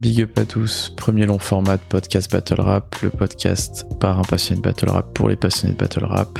[0.00, 4.22] Big up à tous, premier long format de podcast Battle Rap, le podcast par un
[4.22, 6.38] passionné de Battle Rap pour les passionnés de Battle Rap.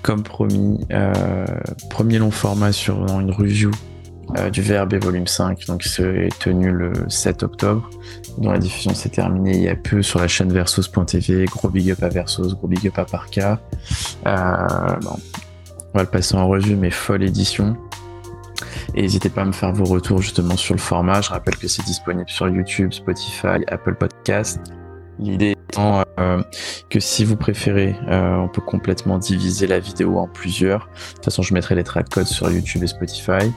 [0.00, 1.12] Comme promis, euh,
[1.90, 3.70] premier long format sur une review
[4.38, 7.90] euh, du VRB volume 5, donc c'est tenu le 7 octobre,
[8.38, 11.90] dont la diffusion s'est terminée il y a peu sur la chaîne Versus.tv, gros big
[11.90, 13.60] up à Versus, gros big up à Parka.
[14.26, 14.30] Euh,
[15.92, 17.76] on va le passer en revue, mais folle édition.
[18.94, 21.20] Et n'hésitez pas à me faire vos retours justement sur le format.
[21.20, 24.60] Je rappelle que c'est disponible sur YouTube, Spotify, Apple Podcast.
[25.18, 26.42] L'idée étant euh,
[26.90, 30.80] que si vous préférez, euh, on peut complètement diviser la vidéo en plusieurs.
[30.80, 33.52] De toute façon, je mettrai les track codes sur YouTube et Spotify.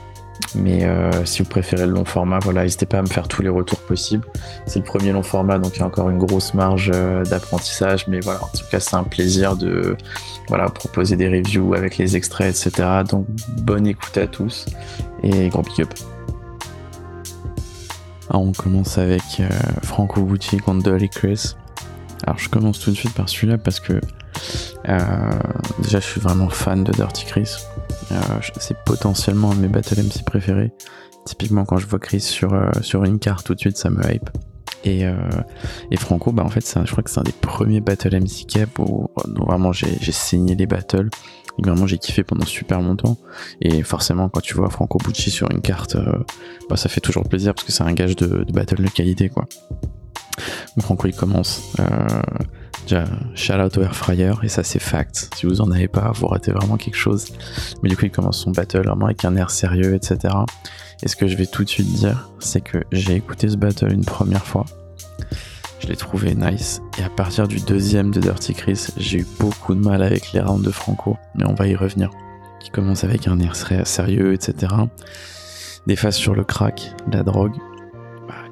[0.56, 3.42] Mais euh, si vous préférez le long format, voilà, n'hésitez pas à me faire tous
[3.42, 4.26] les retours possibles.
[4.66, 8.08] C'est le premier long format, donc il y a encore une grosse marge euh, d'apprentissage.
[8.08, 9.98] Mais voilà, en tout cas, c'est un plaisir de
[10.48, 12.88] voilà, proposer des reviews avec les extraits, etc.
[13.08, 14.66] Donc bonne écoute à tous
[15.24, 15.94] et grand big up.
[18.30, 19.48] Alors on commence avec euh,
[19.84, 21.56] Franco Bucci contre Dolly Chris.
[22.26, 24.02] Alors je commence tout de suite par celui-là parce que
[25.80, 27.58] déjà je suis vraiment fan de Dirty Chris.
[28.12, 28.16] Euh,
[28.60, 30.72] c'est potentiellement un de mes Battle MC préférés.
[31.26, 34.02] Typiquement, quand je vois Chris sur, euh, sur une carte, tout de suite, ça me
[34.10, 34.30] hype.
[34.84, 35.16] Et, euh,
[35.92, 38.80] et Franco, bah en fait, je crois que c'est un des premiers Battle MC Cap
[38.80, 41.10] où, vraiment j'ai saigné les battles.
[41.60, 43.18] Et vraiment, j'ai kiffé pendant super longtemps.
[43.62, 45.98] Et forcément, quand tu vois Franco Bucci sur une carte,
[46.70, 49.30] bah, ça fait toujours plaisir parce que c'est un gage de, de battle de qualité,
[49.30, 49.46] quoi.
[50.80, 51.74] Franco, il commence.
[52.88, 53.04] Déjà,
[53.36, 55.30] shout out Airfryer, et ça c'est fact.
[55.36, 57.26] Si vous en avez pas, vous ratez vraiment quelque chose.
[57.84, 60.34] Mais du coup, il commence son battle vraiment avec un air sérieux, etc.
[61.04, 63.92] Et ce que je vais tout de suite dire, c'est que j'ai écouté ce battle
[63.92, 64.66] une première fois.
[65.82, 66.82] Je l'ai trouvé nice.
[66.98, 70.40] Et à partir du deuxième de Dirty Chris, j'ai eu beaucoup de mal avec les
[70.40, 71.18] rounds de Franco.
[71.36, 72.10] Mais on va y revenir.
[72.62, 74.74] Qui commence avec un air sérieux, etc.
[75.88, 77.56] Des phases sur le crack, la drogue,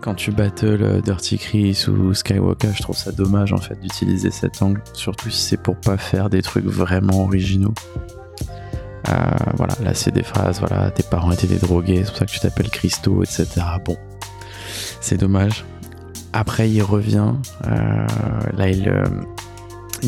[0.05, 4.29] quand tu battles euh, Dirty Chris ou Skywalker, je trouve ça dommage en fait d'utiliser
[4.29, 7.73] cet angle, surtout si c'est pour pas faire des trucs vraiment originaux.
[9.09, 9.13] Euh,
[9.55, 12.31] voilà, là c'est des phrases, voilà, tes parents étaient des drogués, c'est pour ça que
[12.31, 13.47] tu t'appelles Christo, etc.
[13.83, 13.97] Bon,
[15.01, 15.65] c'est dommage.
[16.33, 17.33] Après il revient,
[17.65, 18.05] euh,
[18.55, 18.83] là il,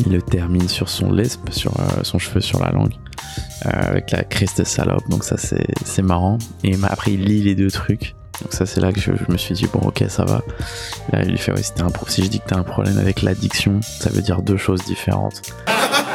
[0.08, 2.94] le termine sur son lespe, sur son cheveu sur la langue,
[3.62, 6.38] avec la Christ salope, donc ça c'est marrant.
[6.62, 8.14] Et après il lit les deux trucs.
[8.42, 10.42] Donc ça c'est là que je, me suis dit bon ok ça va.
[11.12, 13.22] Là il lui fait ouais si, un si je dis que t'as un problème avec
[13.22, 15.42] l'addiction, ça veut dire deux choses différentes.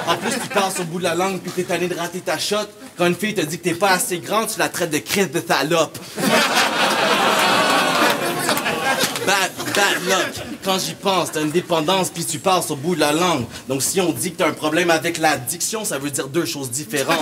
[0.08, 2.38] En plus tu passes au bout de la langue puis t'es tanné de rater ta
[2.38, 2.68] shot.
[2.98, 5.32] Quand une fille te dit que t'es pas assez grande, tu la traites de crise
[5.32, 5.98] de salope.
[9.26, 10.46] Bad, bad luck.
[10.66, 13.46] Quand j'y pense, t'as une dépendance puis tu passes au bout de la langue.
[13.70, 16.70] Donc si on dit que t'as un problème avec l'addiction, ça veut dire deux choses
[16.70, 17.18] différentes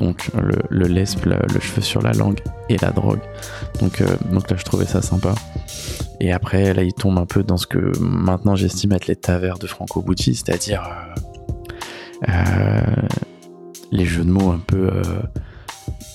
[0.00, 3.20] donc le, le lesp, le, cheveu sur la langue et la drogue.
[3.80, 5.34] Donc, euh, donc là, je trouvais ça sympa.
[6.20, 9.58] Et après, là, il tombe un peu dans ce que maintenant j'estime être les tavers
[9.58, 12.80] de Franco Bucci, c'est-à-dire euh, euh,
[13.92, 14.90] les jeux de mots un peu.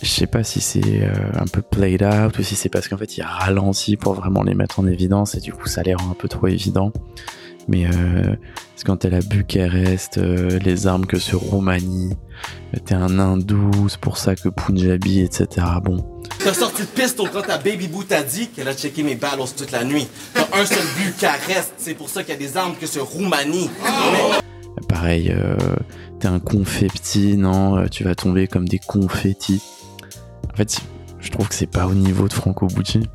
[0.02, 3.18] je sais pas si c'est un peu played out ou si c'est parce qu'en fait
[3.18, 6.16] il ralentit pour vraiment les mettre en évidence et du coup ça les rend un
[6.16, 6.92] peu trop évident.
[7.68, 8.36] Mais euh,
[8.76, 12.14] c'est quand elle a Bucarest, euh, les armes que sur Roumanie,
[12.74, 15.66] euh, t'es un hindou, c'est pour ça que Punjabi, etc.
[15.84, 16.06] Bon.
[16.44, 19.52] T'as sorti de piste quand ta baby boo t'a dit qu'elle a checké mes battles
[19.58, 20.08] toute la nuit.
[20.34, 23.70] T'as un seul Bucarest, c'est pour ça qu'il y a des armes que sur Roumanie.
[24.88, 25.56] Pareil, euh,
[26.20, 29.64] t'es un confetti, non Tu vas tomber comme des confettis.
[30.54, 30.82] En fait,
[31.20, 33.10] je trouve que c'est pas au niveau de Franco Bucci.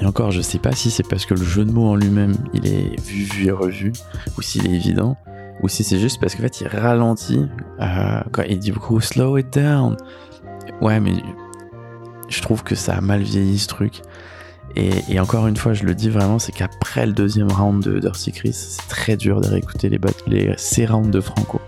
[0.00, 2.36] Et encore, je sais pas si c'est parce que le jeu de mots en lui-même,
[2.52, 3.92] il est vu, vu et revu,
[4.36, 5.16] ou s'il est évident,
[5.62, 7.46] ou si c'est juste parce qu'en fait, il ralentit
[7.80, 9.96] euh, il dit beaucoup slow it down.
[10.80, 11.14] Ouais, mais
[12.28, 14.02] je trouve que ça a mal vieilli ce truc.
[14.76, 18.32] Et, encore une fois, je le dis vraiment, c'est qu'après le deuxième round de Dirty
[18.32, 21.60] Chris, c'est très dur de réécouter les, les ces rounds de Franco.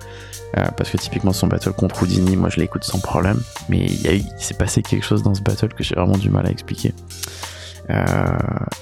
[0.56, 3.40] Euh, parce que typiquement son battle contre Houdini, moi je l'écoute sans problème.
[3.68, 6.50] Mais il s'est passé quelque chose dans ce battle que j'ai vraiment du mal à
[6.50, 6.94] expliquer.
[7.90, 8.04] Euh,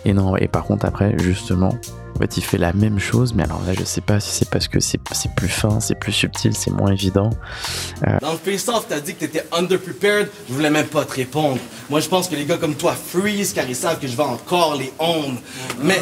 [0.04, 1.74] et non, et par contre après, justement,
[2.14, 4.48] en fait, il fait la même chose, mais alors là, je sais pas si c'est
[4.48, 5.00] parce que c'est
[5.36, 7.30] plus fin, c'est plus subtil, c'est moins évident.
[8.06, 8.18] Euh...
[8.20, 11.58] Dans le face-off, t'as dit que t'étais underprepared, je voulais même pas te répondre.
[11.90, 14.22] Moi, je pense que les gars comme toi freeze car ils savent que je vais
[14.22, 15.36] encore les own.
[15.82, 15.98] Mais.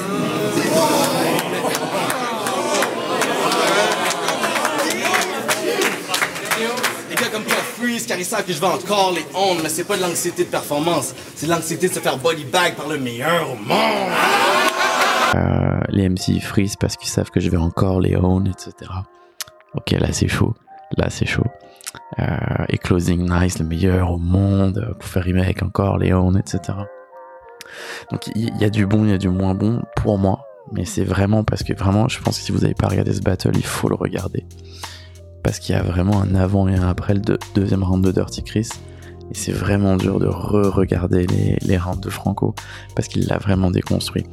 [8.12, 10.50] Car ils savent que je vais encore les honte, mais c'est pas de l'anxiété de
[10.50, 14.12] performance, c'est l'anxiété de se faire body bag par le meilleur au monde.
[15.34, 18.90] Euh, les MC freeze parce qu'ils savent que je vais encore les own, etc.
[19.74, 20.52] Ok, là c'est chaud,
[20.98, 21.46] là c'est chaud.
[22.18, 22.26] Euh,
[22.68, 26.80] et Closing Nice, le meilleur au monde, pour faire rimer avec encore les own, etc.
[28.10, 30.44] Donc il y, a du bon, il y a du moins bon pour moi.
[30.70, 33.22] Mais c'est vraiment parce que vraiment, je pense que si vous n'avez pas regardé ce
[33.22, 34.44] battle, il faut le regarder.
[35.42, 37.20] Parce qu'il y a vraiment un avant et un après le
[37.54, 38.68] deuxième round de Dirty Chris.
[39.30, 42.54] Et c'est vraiment dur de re-regarder les, les rounds de Franco.
[42.94, 44.26] Parce qu'il l'a vraiment déconstruit.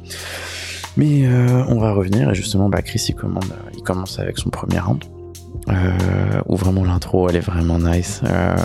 [0.96, 2.30] Mais euh, on va revenir.
[2.30, 3.14] Et justement, bah, Chris, il,
[3.74, 5.04] il commence avec son premier round.
[5.68, 8.22] Euh, où vraiment l'intro elle est vraiment nice.
[8.24, 8.56] Euh,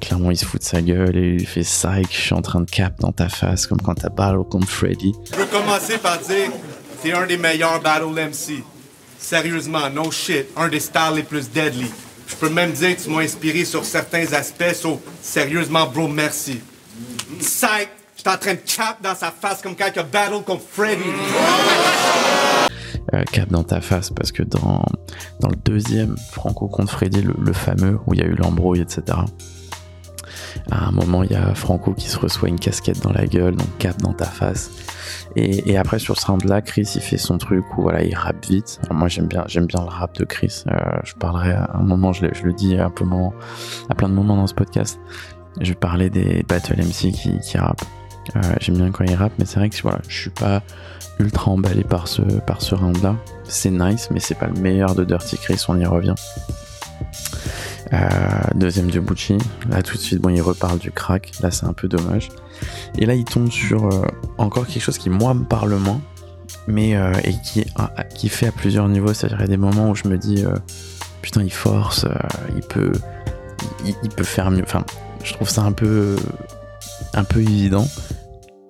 [0.00, 2.60] clairement il se fout de sa gueule et il fait psych, je suis en train
[2.60, 5.14] de cap dans ta face comme quand t'as battle contre Freddy.
[5.30, 6.50] Je veux commencer par dire
[7.02, 8.64] t'es un des meilleurs battle MC.
[9.18, 11.90] Sérieusement, no shit, un des stars les plus deadly.
[12.28, 16.60] Je peux même dire que tu m'as inspiré sur certains aspects, so sérieusement bro, merci.
[17.40, 20.62] Psych, j'étais en train de cap dans sa face comme quand il a battle contre
[20.70, 21.02] Freddy.
[23.14, 24.84] Euh, cap dans ta face parce que dans,
[25.40, 29.18] dans le deuxième Franco contre Freddy, le, fameux où il y a eu l'embrouille, etc.
[30.70, 33.56] À un moment, il y a Franco qui se reçoit une casquette dans la gueule,
[33.56, 34.70] donc cap dans ta face.
[35.38, 38.80] Et, après sur ce round-là, Chris il fait son truc où voilà il rappe vite.
[38.90, 40.64] moi j'aime bien j'aime bien le rap de Chris.
[40.66, 43.04] Euh, je parlerai à un moment, je, le dis peu
[43.88, 44.98] à plein de moments dans ce podcast.
[45.60, 47.58] Je vais parler des battle MC qui, qui.
[47.58, 50.62] Euh, j'aime bien quand il rappe, mais c'est vrai que voilà, je suis pas
[51.18, 53.16] ultra emballé par ce, par ce round là.
[53.44, 56.14] C'est nice, mais c'est pas le meilleur de Dirty Chris, on y revient.
[57.92, 58.08] Euh,
[58.54, 59.38] deuxième de Bucci,
[59.70, 62.28] là tout de suite, bon, il reparle du crack, là c'est un peu dommage.
[62.98, 64.02] Et là il tombe sur euh,
[64.36, 66.00] encore quelque chose qui moi me parle moins,
[66.66, 67.64] mais euh, et qui,
[68.14, 70.44] qui fait à plusieurs niveaux, c'est-à-dire il y a des moments où je me dis
[71.22, 72.06] putain il force,
[72.56, 72.92] il peut
[73.84, 74.84] il, peut faire mieux, enfin
[75.24, 76.16] je trouve ça un peu
[77.14, 77.88] un peu évident.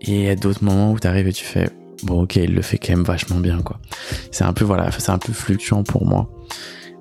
[0.00, 1.70] Et il y a d'autres moments où tu arrives et tu fais
[2.04, 3.80] bon ok il le fait quand même vachement bien quoi.
[4.30, 6.30] C'est un peu voilà c'est un peu fluctuant pour moi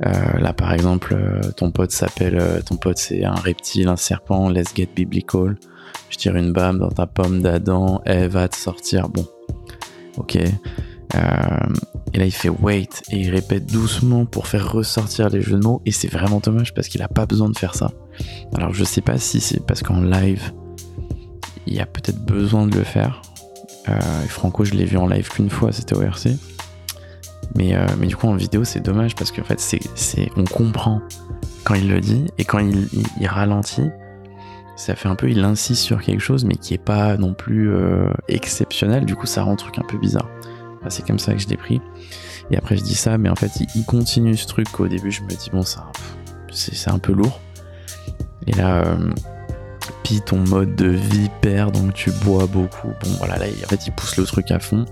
[0.02, 4.50] là par exemple euh, ton pote s'appelle euh, ton pote c'est un reptile un serpent
[4.50, 5.56] let's get biblical.
[6.10, 9.10] Je tire une bam dans ta pomme d'Adam elle va te sortir.
[9.10, 9.26] Bon
[10.18, 10.36] ok.
[10.36, 15.64] Et là il fait wait et il répète doucement pour faire ressortir les jeux de
[15.64, 17.92] mots et c'est vraiment dommage parce qu'il a pas besoin de faire ça.
[18.56, 20.52] Alors je sais pas si c'est parce qu'en live
[21.68, 23.22] il y a peut-être besoin de le faire.
[23.90, 26.36] Euh, Franco, je l'ai vu en live qu'une fois, c'était au RC.
[27.56, 31.02] Mais, euh, mais du coup, en vidéo, c'est dommage parce qu'en fait, c'est, on comprend
[31.64, 33.90] quand il le dit et quand il, ralentit,
[34.76, 37.72] ça fait un peu, il insiste sur quelque chose, mais qui est pas non plus
[37.72, 39.06] euh, exceptionnel.
[39.06, 40.30] Du coup, ça rend le truc un peu bizarre.
[40.90, 41.82] c'est comme ça que je l'ai pris.
[42.52, 45.22] Et après, je dis ça, mais en fait, il, continue ce truc qu'au début, je
[45.24, 45.92] me dis, bon, ça,
[46.52, 47.42] c'est, un peu lourd.
[48.46, 48.84] Et là,
[50.26, 52.88] ton mode de vie perd, donc tu bois beaucoup.
[52.88, 54.86] Bon, voilà, là, en fait, il pousse le truc à fond.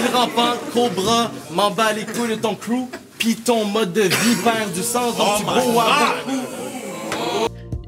[0.00, 4.72] Rampant, Cobra, m'en bats les couilles de ton crew, puis ton mode de vie perd
[4.72, 6.52] du sens, donc tu bois beaucoup.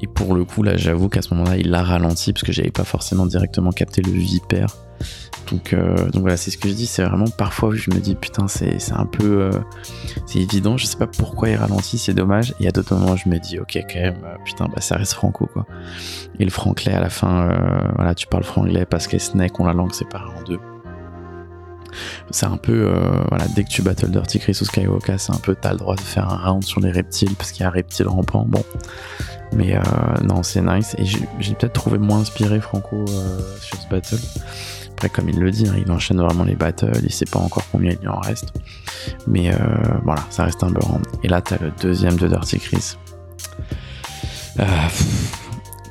[0.03, 2.71] Et pour le coup, là, j'avoue qu'à ce moment-là, il l'a ralenti parce que j'avais
[2.71, 4.77] pas forcément directement capté le vipère.
[5.51, 6.87] Donc, euh, donc voilà, c'est ce que je dis.
[6.87, 9.43] C'est vraiment parfois je me dis putain, c'est un peu.
[9.43, 9.51] Euh,
[10.27, 12.55] c'est évident, je sais pas pourquoi il ralentit, c'est dommage.
[12.61, 15.15] Et à d'autres moments, je me dis ok, quand même, euh, putain, bah ça reste
[15.15, 15.67] franco quoi.
[16.39, 17.49] Et le franglais à la fin,
[17.97, 20.61] voilà, tu parles franglais parce que Snake, on la langue séparée en deux.
[22.31, 22.93] C'est un peu,
[23.29, 25.97] voilà, dès que tu battles Dirty Chris ou Skywalker, c'est un peu, t'as le droit
[25.97, 28.45] de faire un round sur les reptiles parce qu'il y a un reptile rampant.
[28.47, 28.65] Bon,
[29.53, 29.79] mais
[30.23, 30.95] non, c'est nice.
[30.99, 33.05] Et j'ai peut-être trouvé moins inspiré Franco
[33.61, 34.19] sur ce battle.
[34.93, 37.65] Après, comme il le dit, hein, il enchaîne vraiment les battles, il sait pas encore
[37.73, 38.53] combien il y en reste.
[39.27, 39.57] Mais euh,
[40.05, 41.05] voilà, ça reste un round.
[41.25, 42.97] Et là, t'as le deuxième de Dirty Chris.
[44.61, 44.65] Euh,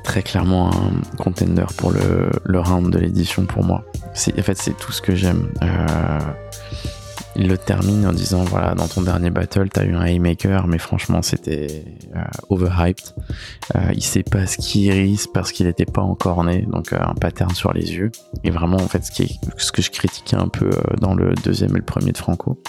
[0.04, 3.84] très clairement un contender pour le, le round de l'édition pour moi.
[4.04, 5.48] En fait, c'est tout ce que j'aime.
[5.62, 6.18] Euh,
[7.36, 10.78] il le termine en disant voilà dans ton dernier battle t'as eu un haymaker mais
[10.78, 11.84] franchement c'était
[12.14, 13.14] euh, overhyped
[13.74, 16.98] euh, il sait pas ce qu'il risque parce qu'il n'était pas encore né donc euh,
[17.00, 18.12] un pattern sur les yeux
[18.44, 20.70] et vraiment en fait ce, qui est, ce que je critiquais un peu
[21.00, 22.62] dans le deuxième et le premier de Franco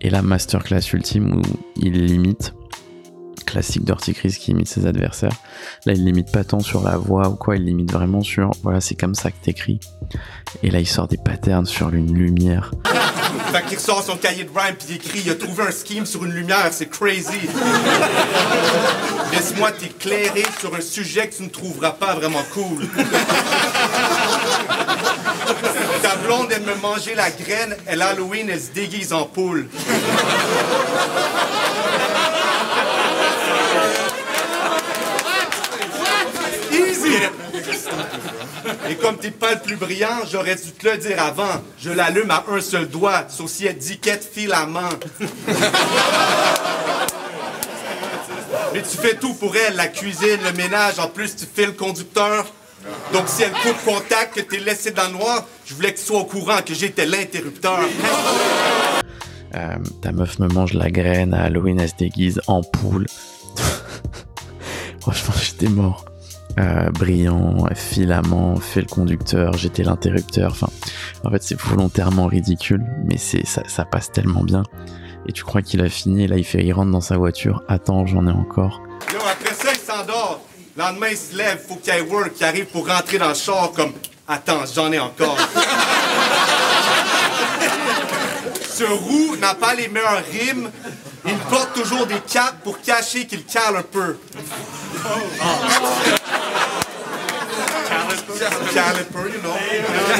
[0.00, 1.42] et la masterclass ultime où
[1.76, 2.54] il limite
[3.54, 5.36] classique Dirty Chris qui imite ses adversaires.
[5.86, 8.80] Là, il limite pas tant sur la voix ou quoi, il limite vraiment sur voilà,
[8.80, 9.78] c'est comme ça que t'écris.
[10.64, 12.72] Et là, il sort des patterns sur une lumière.
[13.52, 16.04] Fait qu'il ressort son cahier de rhyme puis il écrit Il a trouvé un scheme
[16.04, 17.48] sur une lumière, c'est crazy.
[19.32, 22.88] Laisse-moi t'éclairer sur un sujet que tu ne trouveras pas vraiment cool.
[26.02, 29.68] Ta blonde aime me manger la graine, elle Halloween, elle se déguise en poule.
[38.88, 41.62] Et comme t'es pas le plus brillant, j'aurais dû te le dire avant.
[41.78, 43.26] Je l'allume à un seul doigt,
[43.78, 44.88] dit qu'elle filament.
[48.72, 51.72] Mais tu fais tout pour elle, la cuisine, le ménage, en plus tu fais le
[51.72, 52.46] conducteur.
[53.12, 56.04] Donc si elle coupe contact, que t'es laissé dans le noir, je voulais que tu
[56.04, 57.80] sois au courant que j'étais l'interrupteur.
[59.54, 63.06] Euh, ta meuf me mange la graine à Halloween, elle se déguise en poule.
[65.00, 66.04] Franchement, j'étais mort.
[66.58, 70.52] Euh, brillant, filament, fait le conducteur, j'étais l'interrupteur.
[70.52, 70.68] Enfin,
[71.24, 74.62] en fait, c'est volontairement ridicule, mais c'est ça, ça passe tellement bien.
[75.26, 77.62] Et tu crois qu'il a fini, là il fait, il rentre dans sa voiture.
[77.66, 78.82] Attends, j'en ai encore.
[79.12, 80.42] Yo, après ça, il s'endort.
[80.76, 83.28] Le lendemain, il se lève, faut qu'il y ait work, il arrive pour rentrer dans
[83.28, 83.92] le char comme
[84.26, 85.36] Attends, j'en ai encore.
[88.76, 90.68] Ce roux n'a pas les meilleures rimes.
[91.24, 94.16] Il porte toujours des capes pour cacher qu'il cale un peu.
[98.74, 99.54] Caliper, you know.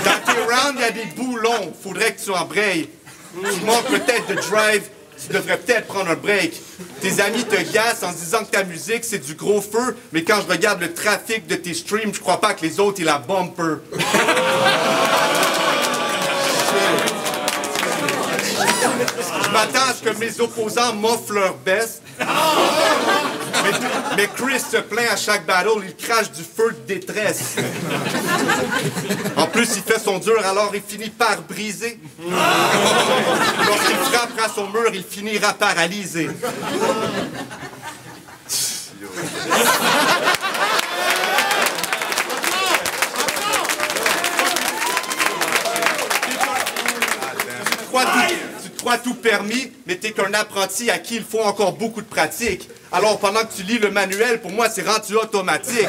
[0.05, 1.75] Dans tes rounds, il y a des boulons.
[1.83, 2.89] Faudrait que tu embrayes.
[3.35, 4.83] Tu manques peut-être de drive.
[5.21, 6.55] Tu devrais peut-être prendre un break.
[7.01, 10.23] Tes amis te gassent en se disant que ta musique, c'est du gros feu, mais
[10.23, 13.05] quand je regarde le trafic de tes streams, je crois pas que les autres, ils
[13.05, 13.79] la bumper.
[19.43, 22.03] Je m'attends à ce que mes opposants m'offrent leur best.
[24.17, 27.57] Mais, Chris se plaint à chaque battle, il crache du feu de détresse.
[29.37, 31.99] En plus, il fait son dur, alors il finit par briser.
[32.21, 36.29] Lorsqu'il frappera son mur, il finira paralysé.
[48.05, 48.44] Tu
[48.85, 52.07] crois tout, tu permis, mais t'es qu'un apprenti à qui il faut encore beaucoup de
[52.07, 52.69] pratique.
[52.93, 55.89] Alors pendant que tu lis le manuel, pour moi, c'est rendu automatique.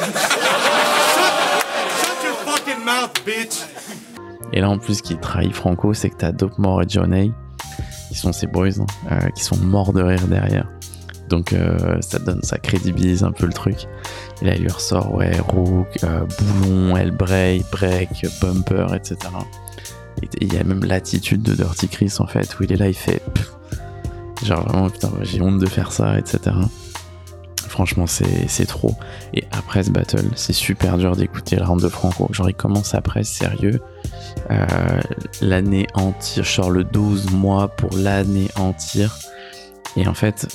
[2.24, 3.66] your fucking mouth, bitch!
[4.54, 7.34] Et là, en plus, qui trahit Franco, c'est que t'as Dope More et Johnny,
[8.08, 10.66] qui sont ses boys, hein, euh, qui sont morts de rire derrière.
[11.28, 13.86] Donc, euh, ça donne, ça crédibilise un peu le truc.
[14.40, 16.24] Et là, il lui ressort, ouais, Rook, euh,
[16.62, 19.18] Boulon, Hellbray, Break, Bumper, etc.
[20.40, 22.94] Il y a même l'attitude de Dirty Chris, en fait, où il est là, il
[22.94, 23.22] fait.
[24.44, 26.56] genre vraiment, putain, j'ai honte de faire ça, etc.
[27.68, 28.94] Franchement, c'est trop.
[29.34, 32.28] Et après ce battle, c'est super dur d'écouter le round de Franco.
[32.32, 33.80] Genre, il commence après, sérieux.
[34.50, 34.66] Euh,
[35.42, 39.18] l'année entière, genre le 12 mois pour l'année entière.
[39.96, 40.46] Et en fait,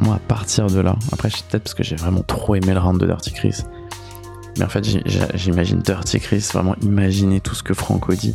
[0.00, 2.80] moi, à partir de là, après, c'est peut-être parce que j'ai vraiment trop aimé le
[2.80, 3.62] round de Dirty Chris.
[4.58, 4.84] Mais en fait,
[5.34, 8.34] j'imagine Dirty Chris vraiment imaginer tout ce que Franco dit.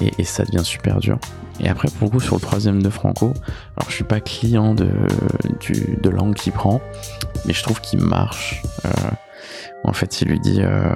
[0.00, 1.18] Et, ça devient super dur.
[1.60, 3.34] Et après, pour le sur le troisième de Franco,
[3.76, 4.90] alors je suis pas client de,
[6.02, 6.80] de l'angle qu'il prend,
[7.46, 8.62] mais je trouve qu'il marche.
[8.84, 8.90] Euh,
[9.84, 10.60] en fait, il lui dit.
[10.62, 10.94] Euh,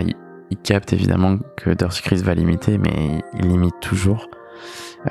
[0.00, 4.28] il, capte évidemment que Dirty Chris va limiter, mais il limite toujours.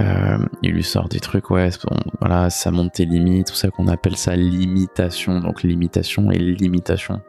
[0.02, 3.70] Euh, il lui sort des trucs, ouais, bon, voilà, ça monte tes limites, tout ça
[3.70, 5.40] qu'on appelle ça limitation.
[5.40, 7.22] Donc limitation et limitation.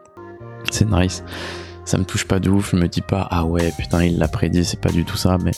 [0.70, 1.22] C'est nice.
[1.86, 4.26] Ça me touche pas de ouf, je me dis pas, ah ouais, putain, il l'a
[4.26, 5.52] prédit, c'est pas du tout ça, mais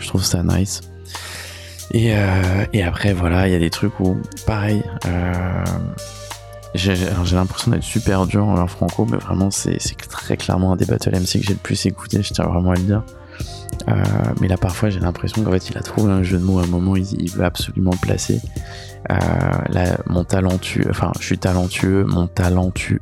[0.00, 0.80] je trouve ça nice.
[1.92, 5.64] Et, euh, et après, voilà, il y a des trucs où, pareil, euh,
[6.74, 6.96] j'ai
[7.32, 11.38] l'impression d'être super dur envers Franco, mais vraiment, c'est très clairement un des Battle MC
[11.38, 13.04] que j'ai le plus écouté, je tiens vraiment à le dire.
[13.88, 14.02] Euh,
[14.40, 16.64] mais là, parfois, j'ai l'impression qu'en fait, il a trouvé un jeu de mots à
[16.64, 18.40] un moment, il, il veut absolument placer.
[19.08, 23.00] Là, mon talentueux, enfin, je suis talentueux, mon talentueux.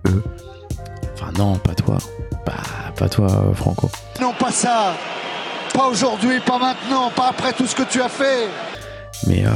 [1.22, 1.98] Enfin, non, pas toi.
[2.44, 2.52] Pas,
[2.96, 3.90] pas toi, euh, Franco.
[4.20, 4.94] Non, pas ça.
[5.72, 8.48] Pas aujourd'hui, pas maintenant, pas après tout ce que tu as fait.
[9.26, 9.50] Mais euh,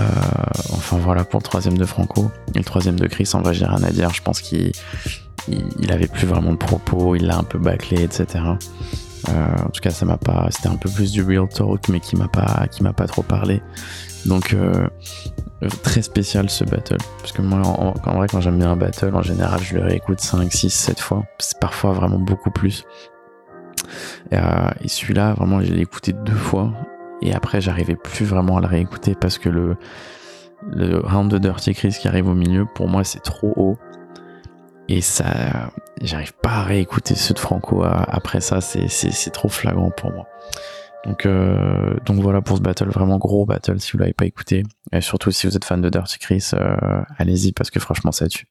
[0.72, 2.30] enfin voilà pour le troisième de Franco.
[2.54, 4.10] Et le troisième de Chris, en vrai, j'ai rien à dire.
[4.14, 4.72] Je pense qu'il
[5.48, 8.44] il, il avait plus vraiment de propos, il l'a un peu bâclé, etc.
[9.28, 10.48] Euh, en tout cas, ça m'a pas.
[10.50, 13.22] C'était un peu plus du real talk, mais qui m'a pas, qui m'a pas trop
[13.22, 13.62] parlé.
[14.26, 14.88] Donc euh,
[15.62, 16.98] euh, très spécial ce battle.
[17.18, 20.20] Parce que moi, en, vrai, quand j'aime bien un battle, en général, je le réécoute
[20.20, 21.24] 5, 6, 7 fois.
[21.38, 22.84] C'est parfois vraiment beaucoup plus.
[24.32, 26.72] Et, euh, et celui-là, vraiment, je l'ai écouté deux fois.
[27.22, 29.76] Et après, j'arrivais plus vraiment à le réécouter parce que le,
[30.70, 33.78] le round de Dirty Chris qui arrive au milieu, pour moi, c'est trop haut.
[34.88, 40.12] Et ça, j'arrive pas à réécouter ceux de Franco après ça, c'est trop flagrant pour
[40.12, 40.26] moi.
[41.06, 44.64] Donc, euh, donc voilà pour ce battle, vraiment gros battle si vous l'avez pas écouté.
[44.92, 48.26] Et surtout si vous êtes fan de Dirty Chris, euh, allez-y parce que franchement ça
[48.26, 48.48] tue.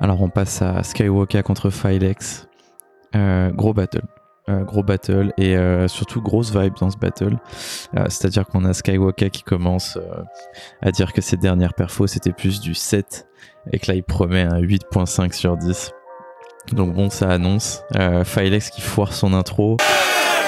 [0.00, 2.48] Alors on passe à Skywalker contre Filex.
[3.14, 4.02] Euh, gros battle.
[4.50, 7.38] Euh, gros battle et euh, surtout grosse vibe dans ce battle.
[7.96, 9.98] Euh, C'est-à-dire qu'on a Skywalker qui commence
[10.82, 13.26] à dire que ses dernières perfos c'était plus du 7
[13.72, 15.92] et que là il promet un 8.5 sur 10.
[16.72, 17.82] Donc bon, ça annonce.
[17.96, 19.76] Euh, Filex qui foire son intro.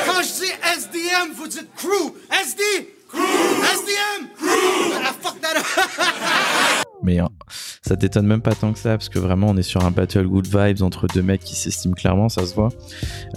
[0.06, 2.14] Quand je dis SDM, vous dites crew.
[2.30, 2.62] SD!
[3.08, 3.18] Crew!
[3.18, 4.28] SDM!
[4.36, 4.94] Crew!
[5.04, 5.66] Ah, fuck that up!
[7.02, 7.28] mais hein,
[7.86, 10.26] ça t'étonne même pas tant que ça, parce que vraiment on est sur un battle
[10.26, 12.70] good vibes entre deux mecs qui s'estiment clairement, ça se voit.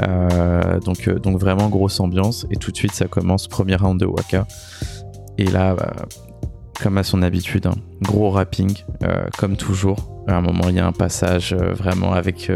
[0.01, 3.99] Euh, donc, euh, donc vraiment grosse ambiance, et tout de suite ça commence, premier round
[3.99, 4.47] de Waka.
[5.37, 5.93] Et là, bah,
[6.81, 10.23] comme à son habitude, hein, gros rapping, euh, comme toujours.
[10.27, 12.51] À un moment, il y a un passage vraiment avec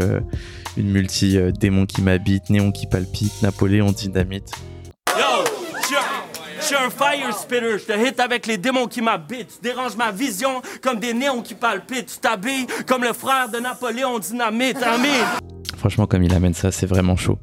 [0.76, 4.52] une multi démon qui m'habite, néon qui palpite, Napoléon dynamite.
[6.64, 9.60] Je suis un fire spitter, je te hit avec les démons qui m'habitent.
[9.60, 12.06] Tu déranges ma vision comme des néons qui palpitent.
[12.06, 14.82] Tu t'habilles comme le frère de Napoléon Dynamite.
[14.82, 15.26] Amen.
[15.76, 17.38] Franchement, comme il amène ça, c'est vraiment chaud.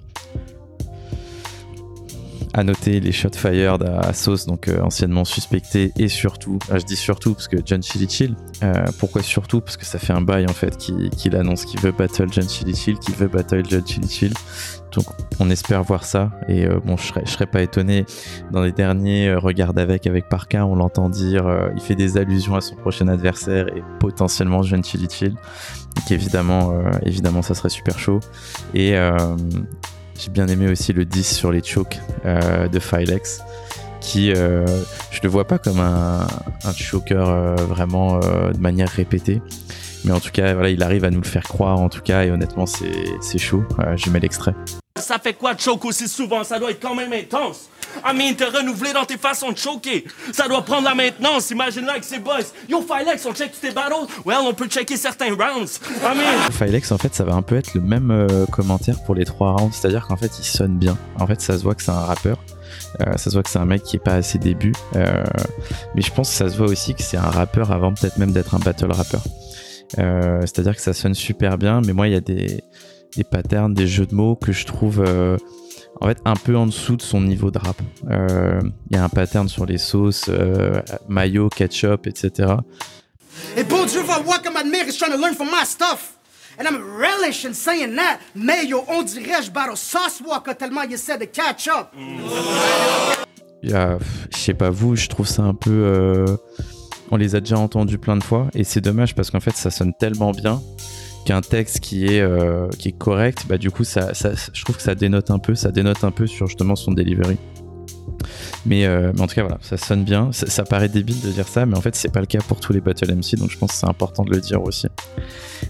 [2.54, 6.86] À noter les shots fired à Sauce, donc euh, anciennement suspecté, et surtout, ah, je
[6.86, 8.36] dis surtout parce que John Chili Chill.
[8.64, 9.62] Euh, pourquoi surtout?
[9.62, 12.76] Parce que ça fait un bail en fait qu'il annonce qu'il veut battle John Chili
[12.76, 14.34] Chill, qu'il veut battle John Chili Chill.
[14.94, 15.06] Donc
[15.40, 16.32] on espère voir ça.
[16.48, 18.06] Et euh, bon, je serais, serais pas étonné.
[18.52, 22.18] Dans les derniers euh, Regarde avec avec Parka, on l'entend dire, euh, il fait des
[22.18, 25.36] allusions à son prochain adversaire et potentiellement Jeune Chili Chill.
[25.96, 26.74] Donc évidemment,
[27.06, 28.22] évidemment, ça serait super chaud.
[28.74, 28.96] Et
[30.24, 33.42] j'ai bien aimé aussi le 10 sur les chokes de Filex
[34.00, 36.28] qui je le vois pas comme un,
[36.64, 39.42] un choker vraiment de manière répétée.
[40.06, 42.24] Mais en tout cas voilà il arrive à nous le faire croire en tout cas
[42.24, 43.64] et honnêtement c'est chaud.
[43.96, 44.54] Je mets l'extrait
[44.98, 46.44] ça fait quoi de choke aussi souvent?
[46.44, 47.70] Ça doit être quand même intense.
[48.06, 50.06] I mean, te renouveler dans tes façons de choquer.
[50.32, 51.52] Ça doit prendre la maintenance.
[51.52, 52.40] Imagine-là avec ces boys.
[52.70, 54.08] Yo, Filex, on check tes battles?
[54.26, 55.80] Well, on peut checker certains rounds.
[56.02, 56.52] I mean...
[56.52, 59.54] Filex, en fait, ça va un peu être le même euh, commentaire pour les trois
[59.54, 59.76] rounds.
[59.76, 60.98] C'est-à-dire qu'en fait, il sonne bien.
[61.20, 62.38] En fait, ça se voit que c'est un rappeur.
[63.02, 64.74] Euh, ça se voit que c'est un mec qui est pas assez début.
[64.96, 65.24] Euh,
[65.96, 68.32] mais je pense que ça se voit aussi que c'est un rappeur avant peut-être même
[68.32, 69.24] d'être un battle rappeur.
[69.98, 71.82] C'est-à-dire que ça sonne super bien.
[71.86, 72.64] Mais moi, il y a des
[73.16, 75.38] des patterns, des jeux de mots que je trouve euh,
[76.00, 77.82] en fait un peu en dessous de son niveau de rap.
[78.10, 82.54] Euh, il y a un pattern sur les sauces, euh, mayo, ketchup, etc.
[83.58, 86.18] Et bon Dieu va voir comme admire is trying to learn from my stuff.
[86.60, 88.20] And I'm relish in saying that.
[88.36, 90.82] Mayo, on dirait je battle sauce walker tellement.
[90.90, 90.98] Je
[94.32, 96.26] sais pas vous, je trouve ça un peu.
[97.12, 99.70] on les a déjà entendus plein de fois et c'est dommage parce qu'en fait ça
[99.70, 100.62] sonne tellement bien
[101.26, 104.78] qu'un texte qui est euh, qui est correct, bah du coup ça, ça, je trouve
[104.78, 107.38] que ça dénote un peu, ça dénote un peu sur justement son delivery.
[108.66, 110.32] Mais, euh, mais en tout cas voilà, ça sonne bien.
[110.32, 112.74] Ça, paraît débile de dire ça, mais en fait c'est pas le cas pour tous
[112.74, 114.88] les battle MC, donc je pense que c'est important de le dire aussi.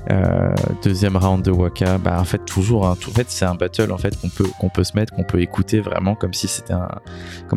[0.09, 3.91] Euh, deuxième round de Waka, bah en fait toujours, hein, en fait c'est un battle
[3.91, 6.73] en fait qu'on peut qu'on peut se mettre, qu'on peut écouter vraiment comme si c'était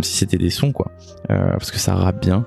[0.03, 0.93] si des sons quoi,
[1.29, 2.45] parce que ça rappe bien.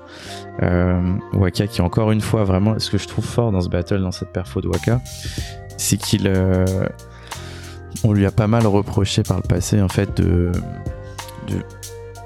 [1.32, 4.12] Waka qui encore une fois vraiment, ce que je trouve fort dans ce battle, dans
[4.12, 5.00] cette perfo de Waka,
[5.76, 6.30] c'est qu'il
[8.04, 10.52] on lui a pas mal reproché par le passé en fait de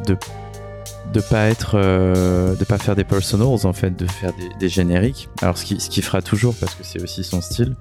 [0.06, 0.16] de
[1.12, 5.28] de pas être euh, de pas faire des personals en fait de faire des, génériques.
[5.42, 7.76] Alors ce qui ce fera toujours parce que c'est aussi son style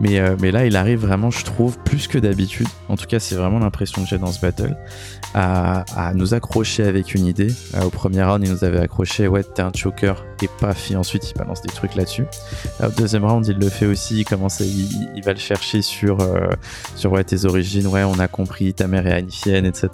[0.00, 3.18] mais, euh, mais là il arrive vraiment je trouve plus que d'habitude en tout cas
[3.20, 4.76] c'est vraiment l'impression que j'ai dans ce battle
[5.34, 7.52] à, nous accrocher avec une idée.
[7.74, 10.96] Euh, au premier round, il nous avait accroché, ouais, t'es un choker, et paf, et
[10.96, 12.24] ensuite il balance des trucs là-dessus.
[12.82, 16.48] Au deuxième round, il le fait aussi, il commence il, va le chercher sur, euh,
[16.96, 19.88] sur ouais, tes origines, ouais, on a compris, ta mère est haïtienne, etc.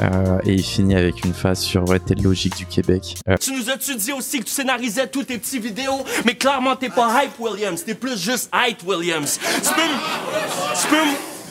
[0.00, 3.16] Euh, et il finit avec une phase sur, ouais, t'es logique du Québec.
[3.40, 6.88] Tu nous as-tu dit aussi que tu scénarisais toutes tes petits vidéos, mais clairement t'es
[6.88, 9.05] pas Hype Williams, t'es plus juste Hype Williams.
[9.62, 9.82] Tu peux,
[10.80, 10.96] tu peux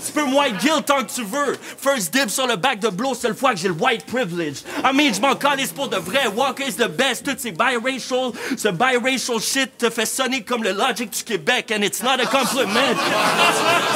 [0.05, 1.57] tu peux me white guilt tant que tu veux.
[1.77, 4.57] First dib sur le bac de blow, seule fois que j'ai le white privilege.
[4.83, 6.27] I mean, je m'en calisse pour de vrai.
[6.27, 7.25] Walker's the best.
[7.25, 11.81] Toutes ces biracial, ce biracial shit te fait sonner comme le logic du Québec, and
[11.81, 12.79] it's not a compliment.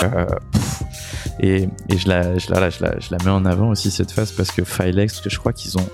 [0.04, 0.26] Euh,
[1.40, 4.12] et, et je, la, je, la, je, la, je la mets en avant aussi cette
[4.12, 5.88] phase parce que Filex, parce que je crois qu'ils ont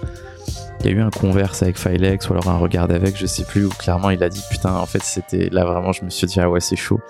[0.81, 3.43] il y a eu un converse avec Filex ou alors un regard avec, je sais
[3.43, 6.27] plus, où clairement il a dit putain, en fait c'était là vraiment, je me suis
[6.27, 7.01] dit ah ouais c'est chaud.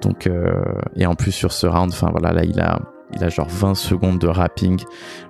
[0.00, 0.62] Donc euh,
[0.96, 2.80] et en plus sur ce round, enfin voilà là il a
[3.12, 4.80] il a genre 20 secondes de rapping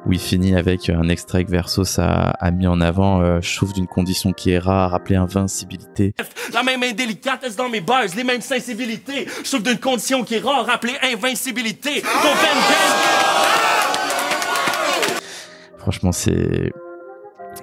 [0.07, 3.23] où il finit avec un extrait que Versos a, a mis en avant.
[3.23, 6.15] Euh, je trouve d'une condition qui est rare, rappeler invincibilité.
[6.53, 9.27] La même indélicatesse dans mes bars, les mêmes sensibilités.
[9.45, 12.03] Je trouve d'une condition qui est rare, rappeler invincibilité.
[15.79, 16.73] Franchement, c'est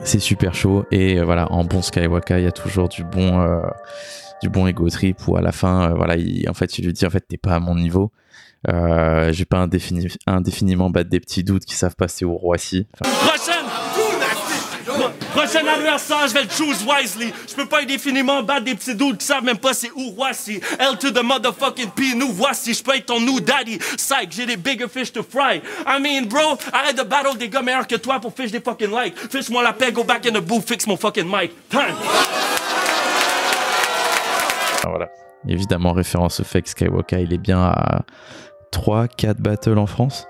[0.04, 3.42] c'est super chaud et euh, voilà en bon Skywalker il y a toujours du bon
[3.42, 3.62] euh,
[4.42, 6.94] du bon ego trip où à la fin euh, voilà il, en fait il lui
[6.94, 8.12] dit en fait t'es pas à mon niveau
[8.68, 13.10] euh, j'ai pas indéfini, indéfiniment battre des petits doutes qui savent passer au Roissy enfin,
[15.32, 17.32] Prochain adversaire, je vais le choose wisely.
[17.48, 20.60] Je peux pas indéfiniment battre des petits doutes qui savent même pas c'est où voici.
[20.80, 22.74] L to the motherfucking P, nous voici.
[22.74, 23.78] Je peux être ton new daddy.
[23.78, 25.62] Psych, j'ai des bigger fish to fry.
[25.86, 28.90] I mean, bro, arrête de battle des gars meilleurs que toi pour fish des fucking
[28.90, 29.16] likes.
[29.30, 31.52] Fish-moi la paix, go back in the booth, fix mon fucking mic.
[31.70, 31.96] Time.
[34.90, 35.10] Voilà.
[35.48, 38.02] Évidemment, référence au fait que Skywalker, il est bien à
[38.72, 40.28] 3-4 battles en France.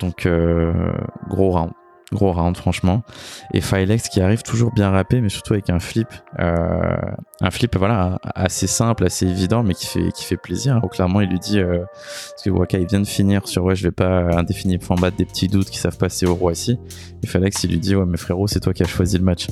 [0.00, 0.92] Donc, euh,
[1.28, 1.72] gros round.
[2.10, 3.02] Gros round, franchement.
[3.52, 6.08] Et Filex qui arrive toujours bien rappé, mais surtout avec un flip.
[6.38, 6.96] Euh,
[7.42, 10.80] un flip, voilà, assez simple, assez évident, mais qui fait, qui fait plaisir.
[10.80, 11.84] Donc, clairement, il lui dit, euh,
[12.30, 15.26] parce que Waka, il vient de finir sur, ouais, je vais pas indéfiniment battre des
[15.26, 16.78] petits doutes qui savent passer au roi ici.
[17.22, 19.48] Et Filex, il lui dit, ouais, mais frérot, c'est toi qui as choisi le match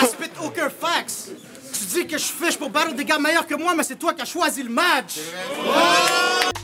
[0.00, 1.30] t'as spit aucun fax.
[1.72, 4.12] Tu dis que je fiche pour battre des gars meilleurs que moi, mais c'est toi
[4.12, 5.18] qui as choisi le match.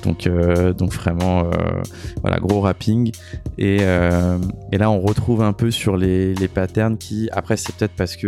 [0.02, 1.82] Donc, euh, donc vraiment, euh,
[2.20, 3.12] voilà, gros rapping.
[3.58, 4.38] Et, euh,
[4.70, 8.16] et, là, on retrouve un peu sur les, les patterns qui, après, c'est peut-être parce
[8.16, 8.26] que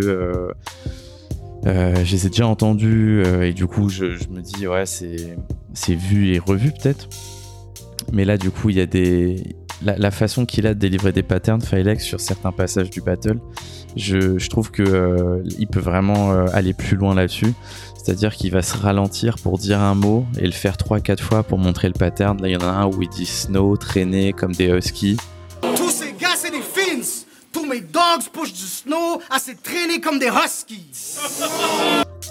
[1.67, 5.95] euh, je les ai déjà entendus et du coup, je, je me dis, ouais, c'est
[5.95, 7.09] vu et revu peut-être.
[8.13, 9.57] Mais là, du coup, il y a des.
[9.83, 13.39] La, la façon qu'il a de délivrer des patterns, Filex, sur certains passages du battle,
[13.97, 17.55] je, je trouve que il peut vraiment aller plus loin là-dessus.
[18.03, 21.59] C'est-à-dire qu'il va se ralentir pour dire un mot et le faire 3-4 fois pour
[21.59, 22.41] montrer le pattern.
[22.41, 25.19] Là, il y en a un où il dit snow, traîner comme des huskies.
[25.77, 27.03] Tous ces gars, c'est des fins.
[27.53, 31.19] Tous mes dogs push du snow à se traîner comme des huskies.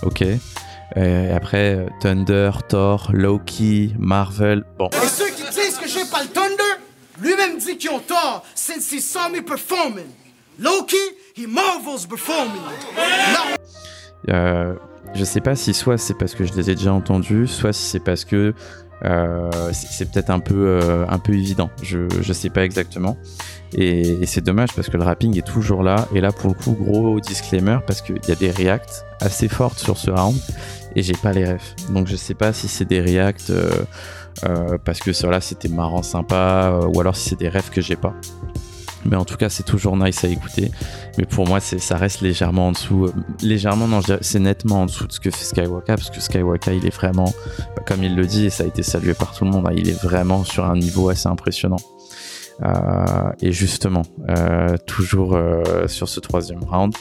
[0.01, 0.23] Ok.
[0.95, 4.63] Et après, Thunder, Thor, Loki, Marvel.
[4.79, 4.89] Bon.
[4.89, 6.76] Et ceux qui disent que j'ai pas le Thunder,
[7.21, 10.07] lui-même dit qu'ils ont tort since he saw me performing.
[10.59, 10.95] Loki,
[11.35, 12.61] he marvels performing.
[12.95, 14.33] Non.
[14.33, 14.73] Euh,
[15.13, 17.83] je sais pas si soit c'est parce que je les ai déjà entendus, soit si
[17.83, 18.53] c'est parce que
[19.05, 21.69] euh, c'est peut-être un peu euh, un peu évident.
[21.83, 23.17] Je je sais pas exactement.
[23.73, 26.07] Et, c'est dommage parce que le rapping est toujours là.
[26.15, 29.79] Et là pour le coup gros disclaimer parce qu'il y a des reacts assez fortes
[29.79, 30.39] sur ce round
[30.95, 31.75] et j'ai pas les refs.
[31.89, 33.69] Donc je sais pas si c'est des reacts euh
[34.83, 37.95] parce que cela c'était marrant sympa euh, ou alors si c'est des refs que j'ai
[37.95, 38.13] pas.
[39.05, 40.69] Mais en tout cas, c'est toujours nice à écouter.
[41.17, 43.05] Mais pour moi, ça reste légèrement en dessous.
[43.05, 46.75] Euh, légèrement, non, c'est nettement en dessous de ce que fait Skywalker, parce que Skywalker,
[46.75, 47.33] il est vraiment,
[47.85, 49.87] comme il le dit, et ça a été salué par tout le monde, hein, il
[49.87, 51.77] est vraiment sur un niveau assez impressionnant.
[52.63, 56.93] Euh, et justement, euh, toujours euh, sur ce troisième round,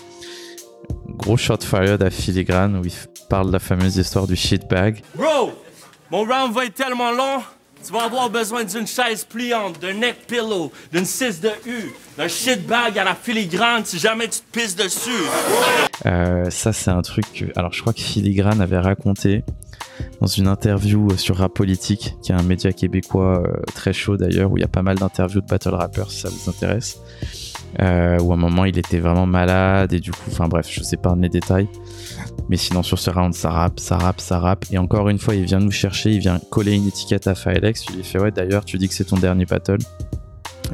[1.09, 2.93] gros shot fired à filigrane où il
[3.29, 5.03] parle de la fameuse histoire du shitbag.
[5.15, 5.53] Bro,
[6.11, 7.43] mon round va être tellement long.
[7.85, 12.27] Tu vas avoir besoin d'une chaise pliante, d'un neck pillow, d'une 6 de U, d'un
[12.27, 15.11] shit bag à la filigrane si jamais tu te pisses dessus.
[16.05, 17.45] Euh, ça, c'est un truc que.
[17.55, 19.45] Alors, je crois que Filigrane avait raconté
[20.21, 24.51] dans une interview sur Rap Politique, qui est un média québécois euh, très chaud d'ailleurs,
[24.51, 26.99] où il y a pas mal d'interviews de battle rappers si ça vous intéresse.
[27.83, 30.83] Euh, où à un moment il était vraiment malade et du coup, enfin bref, je
[30.83, 31.69] sais pas les détails.
[32.49, 34.65] Mais sinon, sur ce round, ça rappe, ça rappe, ça rappe.
[34.71, 37.85] Et encore une fois, il vient nous chercher, il vient coller une étiquette à Filex.
[37.91, 39.79] Il lui fait Ouais, d'ailleurs, tu dis que c'est ton dernier battle.